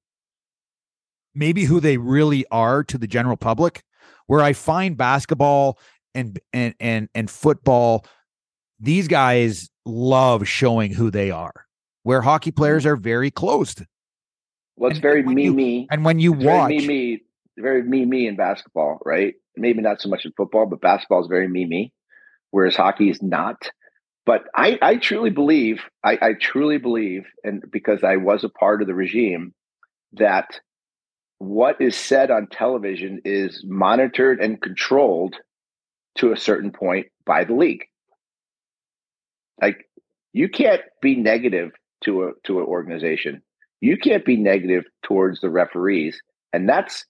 [1.33, 3.83] maybe who they really are to the general public.
[4.27, 5.79] Where I find basketball
[6.13, 8.05] and and and and football,
[8.79, 11.65] these guys love showing who they are.
[12.03, 12.57] Where hockey mm-hmm.
[12.57, 13.83] players are very closed.
[14.75, 15.87] Well, it's and, very me me.
[15.91, 17.21] And when you watch me me
[17.57, 19.35] very me me in basketball, right?
[19.55, 21.93] Maybe not so much in football, but basketball is very me me,
[22.51, 23.69] whereas hockey is not.
[24.25, 28.81] But I, I truly believe, I, I truly believe, and because I was a part
[28.81, 29.53] of the regime,
[30.13, 30.59] that
[31.41, 35.35] what is said on television is monitored and controlled
[36.15, 37.85] to a certain point by the league.
[39.59, 39.89] Like
[40.33, 41.71] you can't be negative
[42.03, 43.41] to a to an organization.
[43.79, 46.21] You can't be negative towards the referees,
[46.53, 47.05] and that's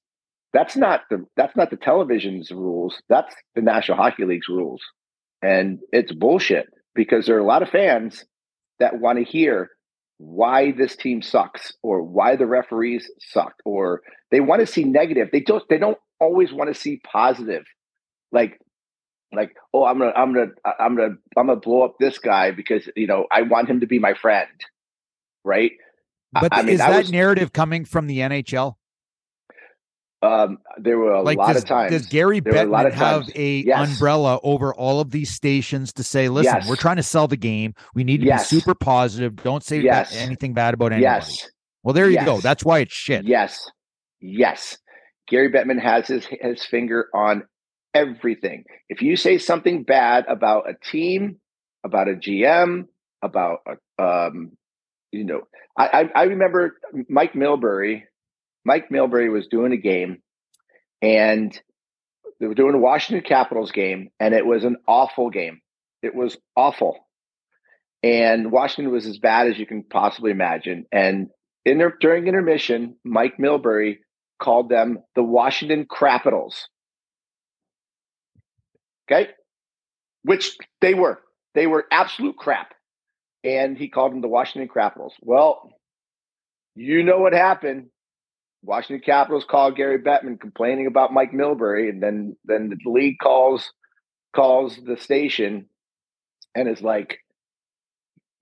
[0.53, 3.01] that's not the that's not the television's rules.
[3.09, 4.81] That's the National Hockey League's rules.
[5.41, 8.23] And it's bullshit because there are a lot of fans
[8.79, 9.71] that want to hear
[10.21, 15.29] why this team sucks or why the referees suck or they want to see negative.
[15.31, 17.63] They don't they don't always want to see positive.
[18.31, 18.59] Like
[19.33, 20.47] like oh I'm to I'm to
[20.79, 23.87] I'm to I'm to blow up this guy because you know I want him to
[23.87, 24.47] be my friend.
[25.43, 25.71] Right?
[26.33, 28.75] But I mean, is that was, narrative coming from the NHL?
[30.23, 31.91] Um, there were a like lot does, of times.
[31.91, 33.89] Does Gary Bettman have a yes.
[33.89, 36.69] umbrella over all of these stations to say, "Listen, yes.
[36.69, 37.73] we're trying to sell the game.
[37.95, 38.49] We need to yes.
[38.49, 39.35] be super positive.
[39.37, 40.15] Don't say yes.
[40.15, 41.49] anything bad about anybody." Yes.
[41.83, 42.39] Well, there you go.
[42.39, 43.25] That's why it's shit.
[43.25, 43.67] Yes.
[44.19, 44.77] Yes.
[45.27, 47.43] Gary Bettman has his his finger on
[47.93, 48.65] everything.
[48.89, 51.37] If you say something bad about a team,
[51.83, 52.85] about a GM,
[53.21, 54.51] about a, um,
[55.11, 55.41] you know,
[55.77, 56.77] I, I, I remember
[57.09, 58.03] Mike Milbury
[58.63, 60.21] Mike Milbury was doing a game
[61.01, 61.59] and
[62.39, 65.61] they were doing a Washington Capitals game, and it was an awful game.
[66.01, 66.97] It was awful.
[68.01, 70.85] And Washington was as bad as you can possibly imagine.
[70.91, 71.29] And
[71.65, 73.99] during intermission, Mike Milbury
[74.39, 76.67] called them the Washington Capitals.
[79.05, 79.29] Okay.
[80.23, 81.19] Which they were.
[81.53, 82.73] They were absolute crap.
[83.43, 85.13] And he called them the Washington Capitals.
[85.21, 85.71] Well,
[86.75, 87.89] you know what happened.
[88.63, 93.71] Washington Capitals call Gary Bettman complaining about Mike Milbury, and then then the league calls
[94.35, 95.65] calls the station
[96.55, 97.19] and is like,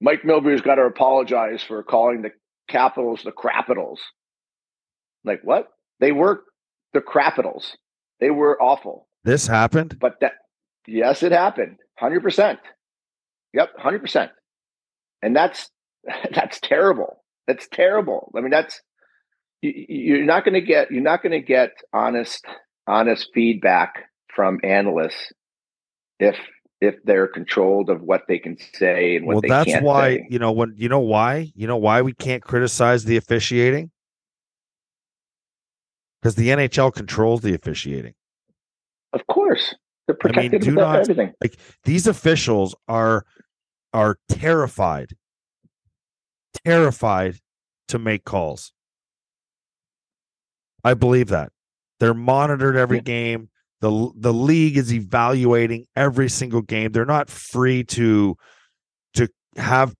[0.01, 2.31] Mike Milbury's got to apologize for calling the
[2.67, 4.01] Capitals the Capitals.
[5.23, 5.69] Like what?
[5.99, 6.43] They were
[6.93, 7.77] the Capitals.
[8.19, 9.07] They were awful.
[9.23, 10.33] This happened, but that
[10.87, 11.77] yes, it happened.
[11.97, 12.59] Hundred percent.
[13.53, 14.31] Yep, hundred percent.
[15.21, 15.69] And that's
[16.33, 17.23] that's terrible.
[17.47, 18.31] That's terrible.
[18.37, 18.81] I mean, that's
[19.61, 22.45] you're not going to get you're not going to get honest
[22.87, 25.31] honest feedback from analysts
[26.19, 26.37] if
[26.81, 30.15] if they're controlled of what they can say and what well, they that's can't why
[30.15, 30.27] say.
[30.29, 33.91] you know when you know why you know why we can't criticize the officiating
[36.21, 38.13] because the NHL controls the officiating.
[39.13, 39.73] Of course,
[40.07, 41.33] they're I mean, protected not- everything.
[41.83, 43.25] These officials are
[43.93, 45.13] are terrified,
[46.65, 47.39] terrified
[47.87, 48.71] to make calls.
[50.83, 51.51] I believe that
[51.99, 53.03] they're monitored every Yeah.
[53.03, 53.49] game.
[53.81, 56.91] the The league is evaluating every single game.
[56.91, 58.35] They're not free to
[59.13, 59.95] to have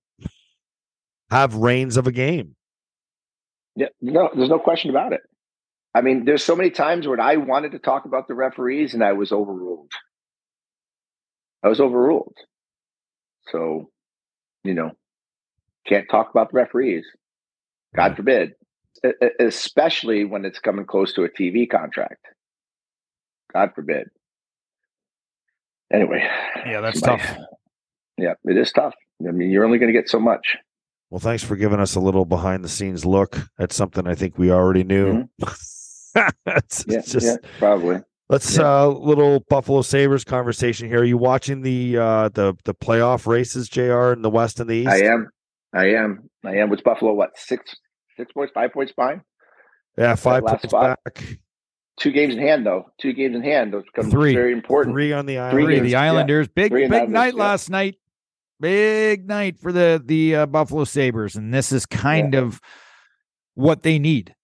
[1.30, 2.56] have reigns of a game.
[3.76, 5.20] Yeah, no, there's no question about it.
[5.94, 9.02] I mean, there's so many times when I wanted to talk about the referees and
[9.02, 9.90] I was overruled.
[11.62, 12.34] I was overruled.
[13.50, 13.90] So,
[14.62, 14.92] you know,
[15.86, 17.04] can't talk about the referees.
[17.96, 18.52] God forbid,
[19.38, 22.24] especially when it's coming close to a TV contract.
[23.52, 24.08] God forbid.
[25.92, 26.22] Anyway,
[26.66, 27.36] Yeah, that's somebody- tough.
[28.18, 28.92] Yeah, it is tough.
[29.26, 30.54] I mean, you're only going to get so much.
[31.08, 34.36] Well, thanks for giving us a little behind the scenes look at something I think
[34.36, 35.26] we already knew.
[35.38, 36.90] it's, Mm-hmm.
[36.90, 38.00] Yeah, it's just yeah, probably.
[38.28, 38.82] let's Yeah.
[38.82, 41.00] uh little Buffalo Sabres conversation here.
[41.00, 44.74] Are you watching the uh the the playoff races, JR, in the West and the
[44.78, 44.88] East?
[44.90, 45.30] I am.
[45.72, 46.28] I am.
[46.44, 46.68] I am.
[46.68, 47.14] What's Buffalo?
[47.14, 47.74] What six?
[48.20, 48.52] Six points?
[48.54, 49.22] Five points behind?
[49.98, 50.98] Yeah, five points spot.
[51.04, 51.38] back.
[51.98, 52.86] Two games in hand, though.
[53.00, 53.72] Two games in hand.
[53.74, 54.34] Those become Three.
[54.34, 54.94] very important.
[54.94, 55.52] Three on the Three island.
[55.66, 56.02] Three, games, the yeah.
[56.02, 57.42] Islanders, big Three big Islanders, night yeah.
[57.42, 57.96] last night.
[58.60, 62.60] Big night for the the uh, Buffalo Sabres, and this is kind of
[63.54, 64.34] what they need.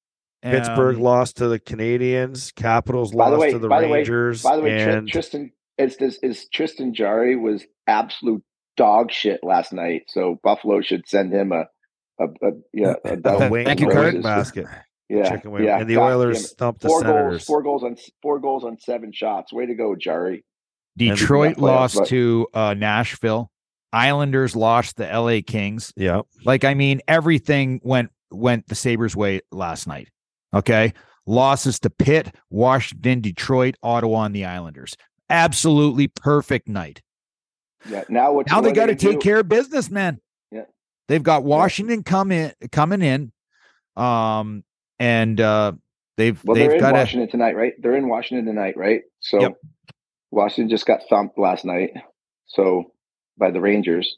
[0.42, 2.54] Pittsburgh Um, lost to the Canadiens.
[2.54, 4.42] Capitals By the lost way- to the by the way- Rangers.
[4.42, 8.42] By the way, and Tristan is, is is Tristan Jarry was absolute
[8.76, 10.02] dog shit last night.
[10.08, 11.66] So Buffalo should send him a
[12.18, 14.22] a, a yeah a, a dozen wing Thank you, wing Kurt.
[14.22, 14.66] basket.
[15.08, 15.64] Yeah, Chicken wing.
[15.64, 15.78] yeah.
[15.78, 16.48] and the God Oilers damn it.
[16.48, 17.30] stumped the Four Senators.
[17.30, 19.52] goals, four goals on four goals on seven shots.
[19.52, 20.44] Way to go, Jarry.
[20.96, 23.50] Detroit playoffs, lost but- to uh, Nashville.
[23.92, 25.42] Islanders lost the L.A.
[25.42, 25.92] Kings.
[25.96, 26.22] Yeah.
[26.44, 30.08] Like I mean, everything went went the Sabres' way last night.
[30.52, 30.92] Okay,
[31.24, 34.96] losses to Pitt, Washington, Detroit, Ottawa, and the Islanders.
[35.30, 37.00] Absolutely perfect night.
[37.88, 38.04] Yeah.
[38.08, 38.48] Now what?
[38.48, 39.12] now they got to gonna do?
[39.12, 40.20] take care of business, man.
[41.08, 41.14] Yeah.
[41.14, 43.32] They've got Washington coming coming in,
[43.96, 44.64] um,
[44.98, 45.72] and uh,
[46.16, 47.74] they've Well, they're they've got to Washington tonight, right?
[47.80, 49.02] They're in Washington tonight, right?
[49.20, 49.60] So Yep.
[50.30, 51.90] Washington just got thumped last night.
[52.46, 52.92] So
[53.38, 54.16] by the Rangers.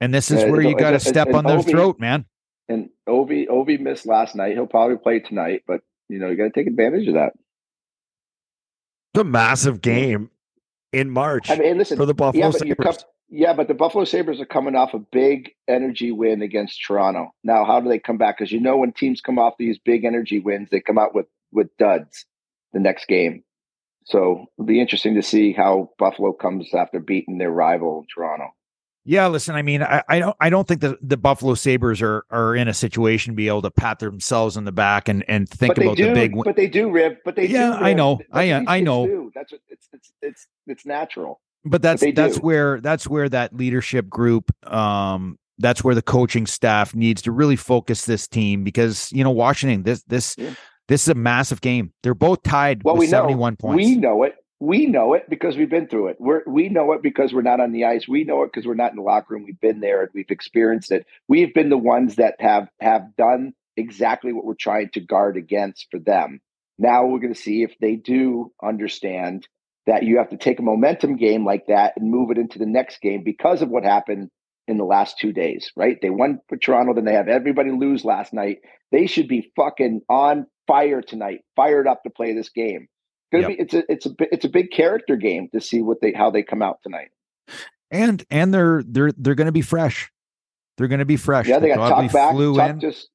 [0.00, 2.24] and this is Uh, where you got to step it's on their Ovi- throat, man.
[2.68, 4.52] And Ovi Ovi missed last night.
[4.52, 7.32] He'll probably play tonight, but you know, you gotta take advantage of that.
[9.14, 10.30] The massive game
[10.92, 13.04] in March I mean, listen, for the Buffalo yeah, Sabres.
[13.32, 17.30] Yeah, but the Buffalo Sabres are coming off a big energy win against Toronto.
[17.44, 18.38] Now, how do they come back?
[18.38, 21.26] Because you know when teams come off these big energy wins, they come out with
[21.52, 22.26] with duds
[22.72, 23.44] the next game.
[24.04, 28.48] So it'll be interesting to see how Buffalo comes after beating their rival Toronto.
[29.04, 32.24] Yeah, listen, I mean, I, I don't I don't think that the Buffalo Sabres are
[32.30, 35.48] are in a situation to be able to pat themselves on the back and and
[35.48, 36.42] think about do, the big win.
[36.44, 37.18] but they do, Riv.
[37.24, 38.20] But they Yeah, do, I know.
[38.32, 39.30] I- I know.
[39.34, 41.40] That's what it's it's it's it's natural.
[41.64, 42.42] But that's they that's do.
[42.42, 47.56] where that's where that leadership group um that's where the coaching staff needs to really
[47.56, 50.54] focus this team because you know Washington this this Yeah.
[50.88, 51.92] this is a massive game.
[52.02, 53.76] They're both tied Well, with we know 71 points.
[53.76, 54.36] we know it.
[54.62, 56.16] We know it because we've been through it.
[56.18, 58.06] We're we know it because we're not on the ice.
[58.08, 59.44] We know it because we're not in the locker room.
[59.44, 61.06] We've been there and we've experienced it.
[61.28, 65.88] We've been the ones that have have done exactly what we're trying to guard against
[65.90, 66.40] for them.
[66.78, 69.46] Now we're going to see if they do understand
[69.90, 72.66] that you have to take a momentum game like that and move it into the
[72.66, 74.30] next game because of what happened
[74.68, 75.98] in the last two days, right?
[76.00, 78.58] They won for Toronto, then they have everybody lose last night.
[78.92, 82.86] They should be fucking on fire tonight, fired up to play this game.
[83.32, 83.48] Yep.
[83.48, 86.30] be, it's a it's a it's a big character game to see what they how
[86.30, 87.08] they come out tonight.
[87.90, 90.08] and and they're they're they're going to be fresh.
[90.76, 91.48] They're going to be fresh.
[91.48, 92.32] Yeah, they got Tuch back.
[92.32, 92.80] flew Tuch in.
[92.80, 93.08] just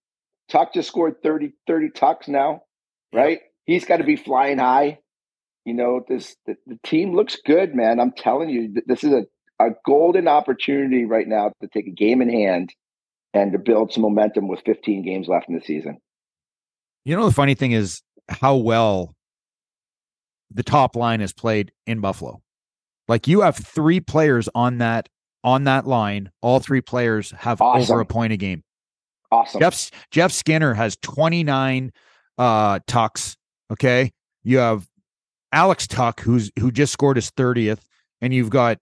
[0.50, 2.64] Tuch just scored 30, 30 tucks now,
[3.14, 3.40] right?
[3.64, 5.00] He's got to be flying high.
[5.66, 8.00] You know, this the, the team looks good, man.
[8.00, 9.26] I'm telling you, this is a,
[9.60, 12.74] a golden opportunity right now to take a game in hand
[13.34, 15.98] and to build some momentum with 15 games left in the season.
[17.04, 19.16] You know the funny thing is how well
[20.52, 22.42] the top line is played in Buffalo.
[23.08, 25.10] Like you have three players on that
[25.44, 26.32] on that line.
[26.42, 27.92] All three players have Awesome.
[27.94, 28.64] over a point a game.
[29.32, 29.60] Awesome.
[29.62, 31.92] Jeff Jeff Skinner has 29
[32.38, 33.36] uh tucks.
[33.72, 34.12] Okay.
[34.44, 34.88] You have
[35.52, 37.80] Alex Tuch, who's who just scored his 30th,
[38.22, 38.78] and you've got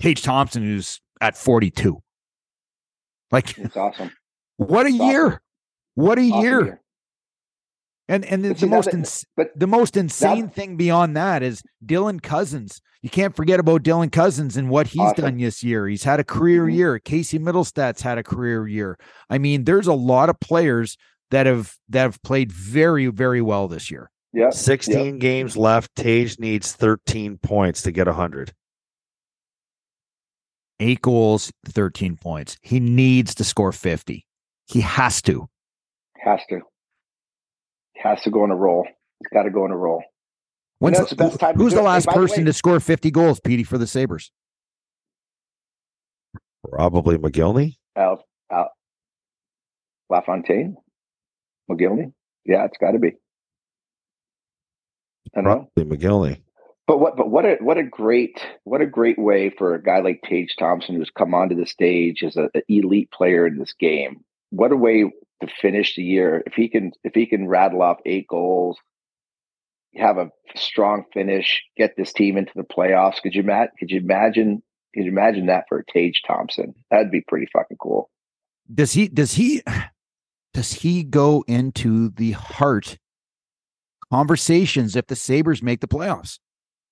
[0.00, 1.98] Tage Thompson, who's at 42.
[3.30, 4.10] Like, It's awesome.
[4.56, 5.06] what a Awesome.
[5.06, 5.42] year!
[5.94, 6.64] What a Awesome year!
[6.64, 6.80] year.
[8.06, 11.62] And and the, the most that- ins- but the most insane thing beyond that is
[11.84, 12.80] Dylan Cozens.
[13.00, 15.24] You can't forget about Dylan Cozens and what he's Awesome.
[15.24, 15.86] done this year.
[15.88, 16.74] He's had a career Mhm.
[16.74, 16.98] year.
[16.98, 18.98] Casey Mittelstadt had a career year.
[19.30, 20.96] I mean, there's a lot of players
[21.30, 24.10] that have that have played very very well this year.
[24.34, 24.50] Yeah.
[24.50, 25.94] 16 games left.
[25.94, 28.52] Tage needs 13 points to get 100.
[30.80, 32.56] Eight goals, 13 points.
[32.60, 34.26] He needs to score 50.
[34.66, 35.48] He has to.
[36.18, 36.60] Has to.
[37.96, 38.84] Has to go on a roll.
[39.20, 40.02] He's got to go on a roll.
[40.80, 41.82] When's that's the best time who's the it.
[41.82, 44.32] Hey, last the person way- to score 50 goals, Petey, for the Sabres?
[46.68, 47.76] Probably Mogilny.
[47.94, 48.70] Al, Al,
[50.10, 50.76] LaFontaine?
[51.70, 52.12] Mogilny?
[52.44, 53.12] Yeah, it's got to be.
[55.36, 55.68] I know.
[55.74, 56.40] Probably Mogilny.
[56.86, 60.00] But what but what a what a great what a great way for a guy
[60.00, 64.22] like Tage Thompson who's come onto the stage as an elite player in this game.
[64.50, 65.10] What a way
[65.40, 68.76] to finish the year if he can if he can rattle off eight goals,
[69.96, 73.22] have a strong finish, get this team into the playoffs.
[73.22, 73.70] Could you Matt?
[73.78, 74.62] Could you imagine?
[74.94, 76.74] Could you imagine that for Tage Thompson?
[76.90, 78.10] That'd be pretty fucking cool.
[78.72, 79.62] Does he does he
[80.52, 82.98] does he go into the Hart
[84.12, 86.38] conversations if the Sabres make the playoffs?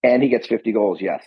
[0.03, 1.01] And he gets fifty goals.
[1.01, 1.23] Yes.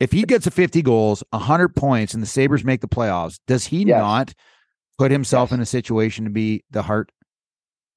[0.00, 3.66] If he gets a 50 goals, 100 points, and the Sabres make the playoffs, does
[3.66, 3.98] he Yes.
[3.98, 4.34] not
[4.98, 5.56] put himself Yes.
[5.56, 7.12] in a situation to be the Hart?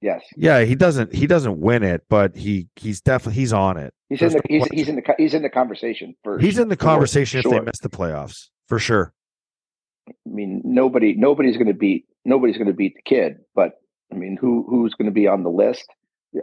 [0.01, 0.21] Yes.
[0.35, 3.93] Yeah, he doesn't he doesn't win it, but he he's definitely he's on it.
[4.09, 6.43] He's in There's the he's, he's in the he's in the conversation first.
[6.43, 8.49] He's in the Sure, conversation if they miss the playoffs.
[8.67, 9.13] For sure.
[10.09, 13.37] I mean, nobody nobody's going to beat nobody's going to beat the kid.
[13.55, 13.75] But
[14.11, 15.85] I mean, who who's going to be on the list?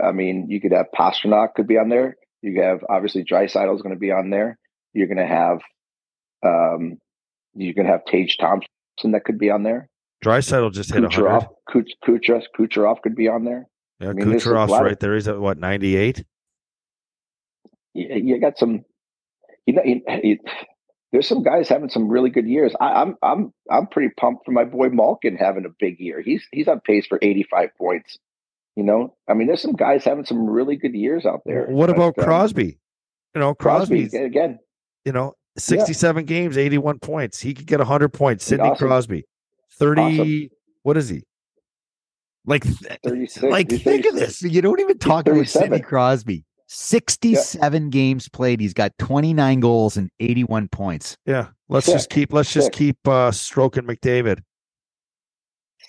[0.03, 2.16] I mean, you could have Pastrnak could be on there.
[2.43, 4.59] You have obviously Draisaitl is going to be on there.
[4.93, 5.61] You're going to have
[6.43, 6.99] um,
[7.55, 8.68] you're going to have Tage Thompson
[9.12, 9.88] that could be on there.
[10.24, 11.24] Draisaitl just hit 100.
[11.24, 13.66] Kucherov, Kuch- Kucherov, Kucherov could be on there.
[14.01, 15.14] Yeah, I mean, a Kucherov's of- right there.
[15.14, 16.24] He's at what 98.
[17.95, 18.84] you, you got some
[19.66, 20.38] you know you, you-
[21.12, 24.53] there's some guys having some really good years I, i'm i'm i'm pretty pumped for
[24.53, 28.16] my boy malkin having a big year he's he's on pace for 85 points
[28.80, 31.88] you know i mean there's some guys having some really good years out there What
[31.88, 32.78] But, about um, Crosby?
[33.34, 34.58] You know, crosby again
[35.04, 37.40] you know 67 games, 81 points.
[37.40, 38.44] He could get 100 points.
[38.44, 38.88] Sidney awesome.
[38.88, 39.24] Crosby,
[39.78, 40.00] 30.
[40.00, 40.48] Awesome.
[40.82, 41.22] What is he?
[42.46, 42.64] Like,
[43.04, 44.42] 36 like he's think of this.
[44.42, 46.44] You don't even talk about Sidney Crosby.
[46.68, 48.60] 67 games played.
[48.60, 51.16] He's got 29 goals and 81 points.
[51.26, 51.96] Yeah, let's Sick.
[51.96, 54.40] just keep let's just keep uh stroking McDavid.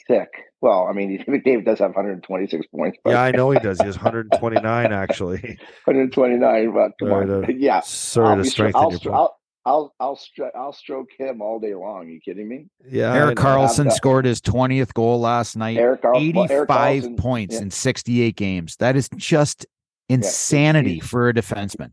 [0.07, 0.29] sick
[0.61, 3.79] well i mean mcdavid does have 126 points but Yeah, I know he does.
[3.79, 5.57] He has 129 actually.
[5.85, 8.99] 129 but come Sorry on to- yeah Sorry I'll, to be stro- strengthen I'll, your
[8.99, 9.15] point.
[9.15, 12.09] I'll, I'll, I'll, stro- I'll stroke him all day long.
[12.09, 12.65] you kidding me?
[12.89, 13.37] Yeah, Erik.
[13.37, 15.77] Karlsson scored his 20th goal last night.
[15.77, 17.61] Erik, Carl- 85 Erik Karlsson- points yeah.
[17.61, 18.75] in 68 games.
[18.77, 19.67] That is just
[20.09, 21.91] insanity he's- for a defenseman.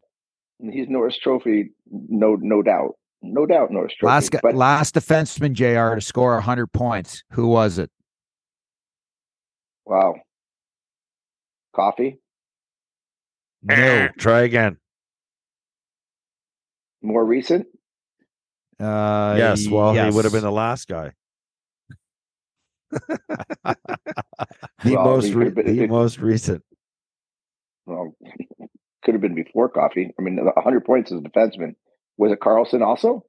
[0.61, 4.11] He's Norris Trophy, no, no doubt, no doubt, Norris Trophy.
[4.12, 7.23] Last but last defenseman JR to score 100 points.
[7.33, 7.91] Who was it?
[9.89, 10.16] Wow,
[11.74, 12.20] Coffey
[13.62, 14.09] No.
[14.18, 14.76] Try again.
[17.03, 17.66] more recent.
[18.78, 21.12] Uh, yes, well, he would have been the last guy.
[22.91, 23.76] the
[24.84, 26.62] Well, most re- been- the most recent.
[27.86, 28.14] Well,
[29.05, 30.11] could have been before Coffey.
[30.18, 31.74] I mean, 100 points as a defenseman.
[32.18, 33.24] Was it Karlsson also?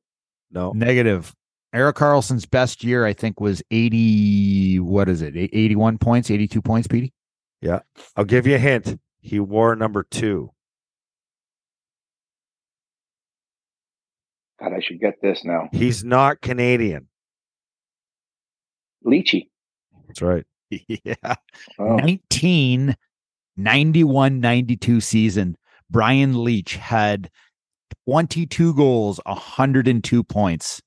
[0.52, 0.72] No.
[0.74, 1.34] negative.
[1.74, 4.80] Erik Karlsson's best year, I think, was 80.
[4.80, 5.36] What is it?
[5.36, 7.14] 81 points, 82 points, Petey?
[7.62, 7.80] Yeah.
[8.16, 9.00] I'll give you a hint.
[9.22, 10.52] He wore number two.
[14.60, 15.70] God, I should get this now.
[15.72, 17.08] He's not Canadian.
[19.06, 19.48] Lychee.
[20.08, 20.46] That's right.
[20.70, 21.36] yeah.
[21.78, 25.58] Oh, 1991 92 season.
[25.90, 27.30] Brian Leetch had
[28.06, 30.82] 22 goals, 102 points.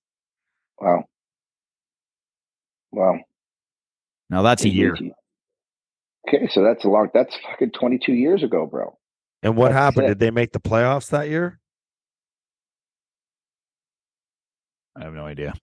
[0.82, 1.04] Wow.
[2.90, 3.18] Wow.
[4.30, 4.96] Now that's a year.
[6.28, 7.08] Okay, so that's a long.
[7.14, 8.98] That's fucking 22 years ago, bro.
[9.42, 10.06] And what That's happened?
[10.06, 10.08] it.
[10.10, 11.58] Did they make the playoffs that year?
[14.96, 15.54] I have no idea.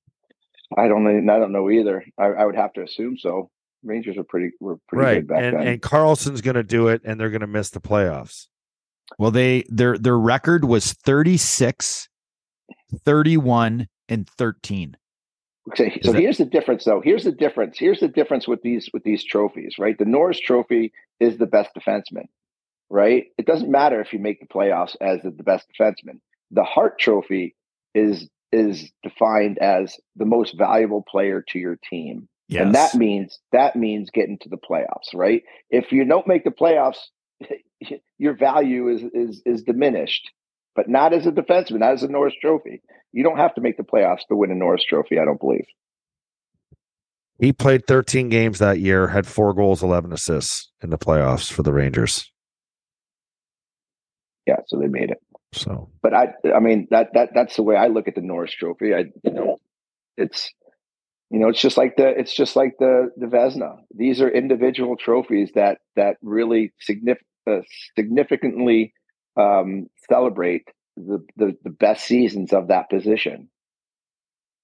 [0.78, 1.34] I don't know.
[1.34, 2.03] I don't know either.
[2.17, 3.49] I, I would have to assume so.
[3.84, 5.15] Rangers were pretty were pretty right.
[5.22, 5.67] good back And then.
[5.67, 8.47] and Karlsson's going to do it, and they're going to miss the playoffs.
[9.17, 12.09] Well, they their their record was 36,
[13.05, 14.97] 31, and 13.
[15.76, 17.01] So, so that- here's the difference, though.
[17.01, 17.78] Here's the difference.
[17.78, 19.97] Here's the difference with these with these trophies, right?
[19.97, 22.28] The Norris Trophy is the best defenseman,
[22.89, 23.26] right?
[23.38, 26.20] It doesn't matter if you make the playoffs as the, the best defenseman.
[26.51, 27.55] The Hart Trophy
[27.93, 32.63] is is defined as the most valuable player to your team, Yes.
[32.63, 35.43] and that means that means getting to the playoffs, right?
[35.70, 36.97] If you don't make the playoffs,
[38.17, 40.32] your value is is is diminished.
[40.76, 42.82] But not as a defenseman, not as a Norris Trophy.
[43.11, 45.20] You don't have to make the playoffs to win a Norris Trophy.
[45.20, 45.65] I don't believe.
[47.39, 51.63] He played 13 games that year, had four goals, 11 assists in the playoffs for
[51.63, 52.32] the Rangers.
[54.45, 55.22] Yeah, so they made it.
[55.53, 58.53] So, but I, I mean that that that's the way I look at the Norris
[58.53, 58.93] Trophy.
[58.93, 59.57] I, you know,
[60.15, 60.51] it's,
[61.32, 63.78] you know, it's just like the it's just like the the Vezina.
[63.95, 67.61] These are individual trophies that that really significant uh,
[67.95, 68.93] significantly
[69.40, 70.68] um, celebrate
[70.98, 73.50] the, the the best seasons of that position.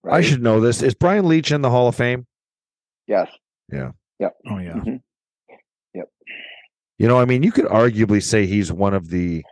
[0.09, 0.83] I should know this.
[0.83, 2.27] Is Brian Leetch in the Hall of Fame?
[3.07, 3.29] Yes.
[3.71, 3.91] Yeah.
[4.19, 4.35] Yep.
[4.49, 4.73] Oh yeah.
[4.73, 5.01] Mhm.
[5.93, 6.09] Yep.
[6.99, 9.43] You know, I mean, you could arguably say he's one of the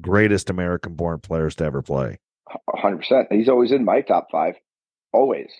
[0.00, 2.18] greatest American born players to ever play.
[2.68, 3.28] Hundred percent.
[3.30, 4.54] He's always in my top five.
[5.12, 5.50] Always.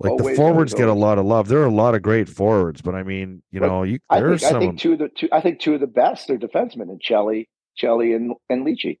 [0.00, 1.48] Like the forwards always, get a lot of love.
[1.48, 4.20] There are a lot of great forwards, but I mean, you But know, you I
[4.20, 6.28] there's think I some think two of the two I think two of the best
[6.30, 8.98] are defensemen and Chelly, Chelly and and Leachy.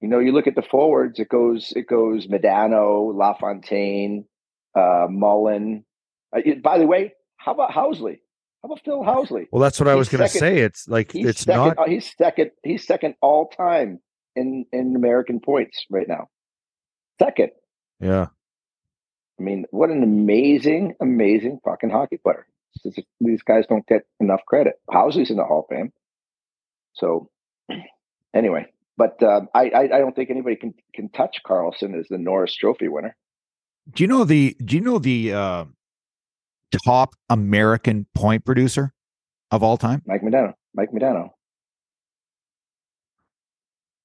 [0.00, 4.24] You know, you look at the forwards, it goes it goes Modano, LaFontaine,
[4.74, 5.84] uh Mullen.
[6.34, 8.18] Uh, it- by the way, how about Housley?
[8.62, 9.46] How about Phil Housley?
[9.52, 10.58] Well, that's what I was going to say.
[10.58, 11.64] It's like He's it's second.
[11.76, 12.50] not uh, he's second.
[12.64, 14.00] He's second all time
[14.36, 16.28] in in American points right now.
[17.20, 17.50] Second.
[18.00, 18.26] yeah.
[19.40, 22.46] I mean, what an amazing, amazing fucking hockey player.
[22.84, 24.74] Just- these guys don't get enough credit.
[24.90, 25.92] Housley's in the Hall of Fame.
[26.94, 27.30] So,
[28.34, 28.66] anyway,
[28.96, 32.54] but um, I, I I don't think anybody can can touch Karlsson as the Norris
[32.54, 33.16] Trophy winner.
[33.94, 35.64] Do you know the do you know the uh,
[36.84, 38.92] top American point producer
[39.50, 40.02] of all time?
[40.06, 40.54] Mike Modano.
[40.74, 41.30] Mike Modano.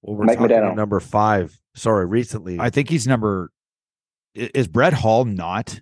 [0.01, 0.75] Well, we're Mike talking Modano.
[0.75, 1.59] number five.
[1.75, 2.59] Sorry, recently.
[2.59, 3.51] I think he's number
[4.35, 5.79] is Brett Hull not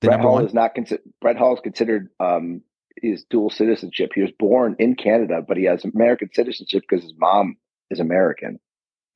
[0.00, 0.46] the Brett number Hull one?
[0.46, 1.02] is not considered.
[1.20, 2.62] Brett Hull is considered um,
[3.02, 4.10] his dual citizenship.
[4.14, 7.56] He was born in Canada, but he has American citizenship because his mom
[7.90, 8.58] is American.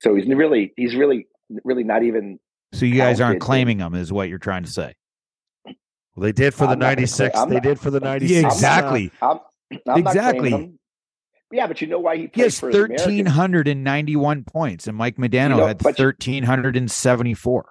[0.01, 1.27] So he's really he's really
[1.65, 2.39] really not even
[2.73, 4.95] so you guys aren't claiming him, is what you're trying to say?
[5.67, 5.75] well,
[6.25, 7.39] they did for the I'm not '96.
[7.45, 8.11] They not- did for the Yeah,
[8.43, 8.55] '96.
[8.55, 9.11] exactly.
[9.21, 9.39] I'm,
[9.89, 10.51] I'm Exactly.
[10.51, 10.79] Not claiming.
[11.51, 14.43] Yeah, but you know why he He played has for thirteen hundred and ninety one
[14.45, 17.67] points, and Mike Modano You know, had thirteen hundred and seventy four.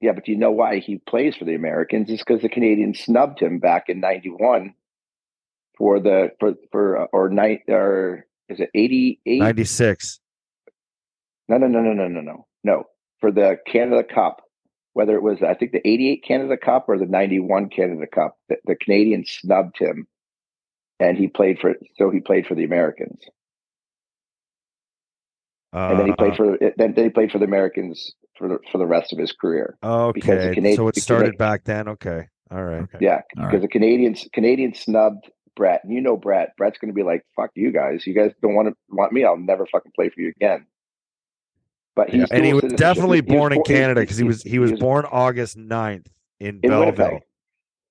[0.00, 3.40] Yeah, but you know why he plays for the Americans is because the Canadians snubbed
[3.40, 4.72] him back in '91
[5.80, 9.38] for the for for uh, or night or is it '88?
[9.40, 10.20] '96.
[11.48, 12.84] No, no, no, no, no, no, no, no.
[13.20, 14.42] For the Canada Cup,
[14.92, 18.56] whether it was I think the '88 Canada Cup or the '91 Canada Cup, the,
[18.66, 20.06] the Canadians snubbed him,
[21.00, 23.18] and he played for so he played for the Americans,
[25.72, 28.76] and then he played for then, then he played for the Americans for the for
[28.76, 29.78] the rest of his career.
[29.82, 31.88] Uh, because the okay, Canadi- so it the started Canadi- back then.
[31.88, 32.86] Okay, all right.
[33.00, 33.62] Yeah, All because right.
[33.62, 36.56] the Canadians Canadians snubbed Brett, and you know Brett.
[36.56, 38.06] Brett's going to be like, "Fuck you guys!
[38.06, 39.24] You guys don't want to want me.
[39.24, 40.66] I'll never fucking play for you again."
[41.96, 44.22] But Yeah, he's and he was definitely He- he was born in Canada because he
[44.24, 46.06] he- was he was was born August 9th
[46.38, 47.22] in, in Belleville, Winnipeg.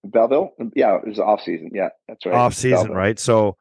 [0.05, 0.53] Belleville.
[0.75, 1.71] Yeah, it was off season.
[1.73, 2.33] Yeah, that's right.
[2.35, 2.95] off season, Belleville.
[2.95, 3.19] right?
[3.19, 3.57] So,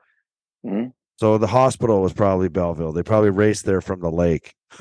[0.64, 0.92] Mhm.
[1.16, 2.92] so the hospital was probably Belleville.
[2.92, 4.54] They probably raced there from the lake.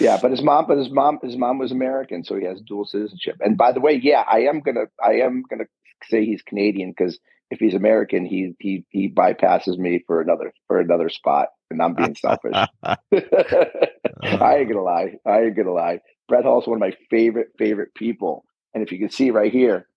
[0.00, 2.84] yeah, but his mom, but his mom, his mom was American, so he has dual
[2.84, 3.36] citizenship.
[3.40, 5.64] And by the way, yeah, I am gonna, I am gonna
[6.08, 7.18] say he's Canadian because
[7.50, 11.94] if he's American, he he he bypasses me for another for another spot, and I'm
[11.94, 12.56] being selfish.
[12.84, 15.14] I ain't gonna lie.
[15.26, 16.00] I ain't gonna lie.
[16.28, 19.88] Brett Hull's one of my favorite favorite people, and if you can see right here,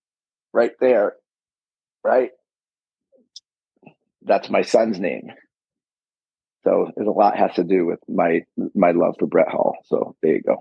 [0.52, 1.16] right there,
[2.04, 2.30] right,
[4.22, 5.32] that's my son's name.
[6.64, 8.44] So there's a lot has to do with my
[8.74, 9.76] my love for Brett Hull.
[9.86, 10.56] So there you go.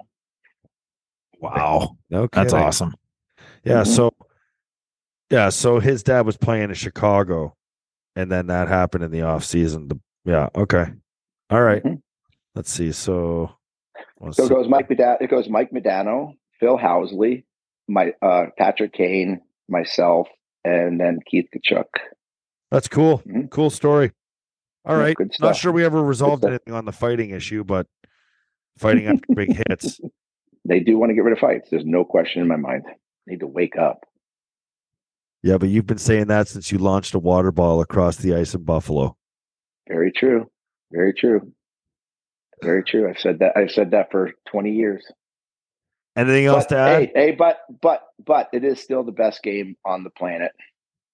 [1.40, 2.96] Wow, No that's awesome.
[3.64, 3.82] Yeah.
[3.82, 3.88] Mhm.
[3.88, 4.14] So,
[5.30, 5.50] yeah.
[5.50, 7.56] So his dad was playing in Chicago,
[8.16, 9.88] and then that happened in the off season.
[9.88, 10.50] The, yeah.
[10.56, 10.86] Okay.
[11.50, 11.84] All right.
[11.84, 12.02] Mhm.
[12.56, 12.92] Let's see.
[12.92, 13.52] So,
[14.20, 14.54] let's So it see.
[14.54, 17.46] goes Mike Modano, it goes Mike Modano, Phil Housley,
[17.88, 20.28] my uh, Patrick Kane, myself,
[20.66, 21.86] and then Keith Tkachuk.
[22.72, 23.20] that's cool.
[23.20, 23.50] Mhm.
[23.50, 24.12] Cool story.
[24.86, 25.16] All Yeah, right.
[25.40, 27.88] Not sure we ever resolved anything on the fighting issue, but
[28.78, 30.00] fighting after big hits.
[30.66, 31.70] They do want to get rid of fights.
[31.70, 32.84] There's no question in my mind.
[33.26, 34.06] They need to wake up.
[35.44, 38.54] Yeah, but you've been saying that since you launched a water ball across the ice
[38.54, 39.16] in Buffalo.
[39.88, 40.50] Very true.
[40.92, 41.52] Very true.
[42.64, 43.10] Very true.
[43.10, 43.56] I've said that.
[43.56, 45.06] I've said that for 20 years.
[46.16, 47.00] Anything else But, to add?
[47.00, 50.52] hey, hey, but but but it is still the best game on the planet.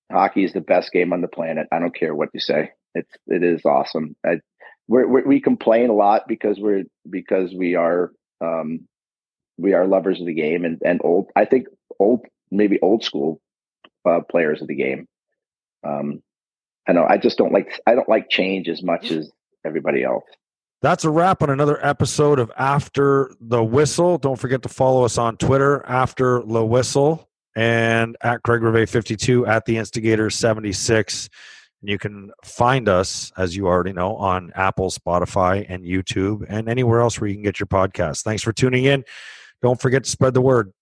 [0.10, 1.68] Hockey is the best game on the planet.
[1.74, 2.72] I don't care what you say.
[2.96, 4.16] It's it is awesome.
[4.26, 4.40] I,
[4.88, 8.88] we're, we're, we complain a lot because we're because we are um,
[9.58, 11.30] we are lovers of the game and and old.
[11.36, 11.68] I think
[12.00, 13.42] old maybe old school
[14.06, 15.08] uh, players of the game.
[15.84, 16.22] Um,
[16.88, 17.06] I know.
[17.08, 19.32] I just don't like I don't like change as much as
[19.66, 20.26] everybody else.
[20.82, 24.18] That's a wrap on another episode of After the Whistle.
[24.18, 29.46] Don't forget to follow us on Twitter after the whistle and at Craig Rivet 52
[29.46, 31.30] at the Instigator 76.
[31.82, 36.68] And you can find us, as you already know, on Apple, Spotify, and YouTube, and
[36.68, 38.24] anywhere else where you can get your podcast.
[38.24, 39.06] Thanks for tuning in.
[39.62, 40.74] Don't forget to spread the word.